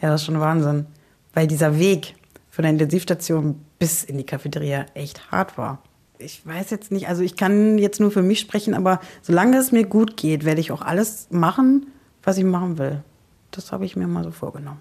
[0.00, 0.86] Ja, das ist schon Wahnsinn.
[1.32, 2.16] Weil dieser Weg
[2.50, 5.78] von der Intensivstation bis in die Cafeteria echt hart war.
[6.18, 9.72] Ich weiß jetzt nicht, also ich kann jetzt nur für mich sprechen, aber solange es
[9.72, 11.86] mir gut geht, werde ich auch alles machen,
[12.22, 13.02] was ich machen will.
[13.50, 14.80] Das habe ich mir mal so vorgenommen.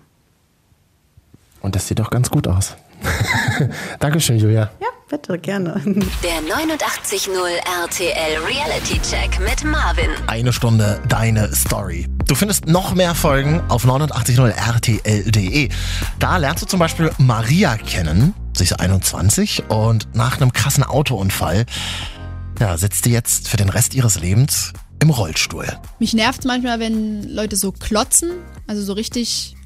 [1.62, 2.76] Und das sieht doch ganz gut aus.
[4.00, 4.72] Dankeschön, Julia.
[4.80, 5.74] Ja, bitte, gerne.
[6.24, 7.34] Der 89.0
[7.84, 10.10] RTL Reality Check mit Marvin.
[10.28, 12.08] Eine Stunde deine Story.
[12.28, 15.68] Du findest noch mehr Folgen auf 89.0rtl.de.
[16.18, 18.34] Da lernst du zum Beispiel Maria kennen.
[18.56, 21.66] Sie ist 21 und nach einem krassen Autounfall
[22.60, 25.68] ja, sitzt sie jetzt für den Rest ihres Lebens im Rollstuhl.
[26.00, 28.32] Mich nervt manchmal, wenn Leute so klotzen,
[28.66, 29.58] also so richtig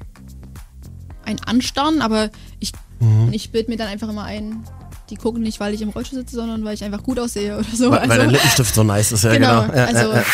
[1.24, 3.28] ein Anstarren, aber ich, mhm.
[3.32, 4.64] ich bilde mir dann einfach immer ein,
[5.10, 7.68] die gucken nicht, weil ich im Rollstuhl sitze, sondern weil ich einfach gut aussehe oder
[7.72, 7.90] so.
[7.90, 9.62] Weil, also, weil dein Lippenstift so nice ist, ja genau.
[9.62, 9.76] genau.
[9.76, 10.24] Ja, also, ja, ja.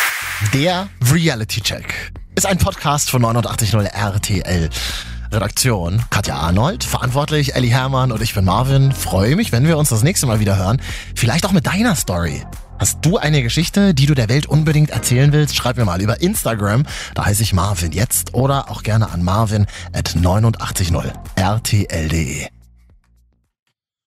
[0.53, 4.69] Der Reality Check ist ein Podcast von 89.0 RTL.
[5.31, 8.91] Redaktion Katja Arnold, verantwortlich Ellie Hermann und ich bin Marvin.
[8.91, 10.79] Freue mich, wenn wir uns das nächste Mal wieder hören.
[11.15, 12.43] Vielleicht auch mit deiner Story.
[12.77, 15.55] Hast du eine Geschichte, die du der Welt unbedingt erzählen willst?
[15.55, 16.85] Schreib mir mal über Instagram.
[17.15, 22.47] Da heiße ich Marvin jetzt oder auch gerne an marvin at 890rtl.de.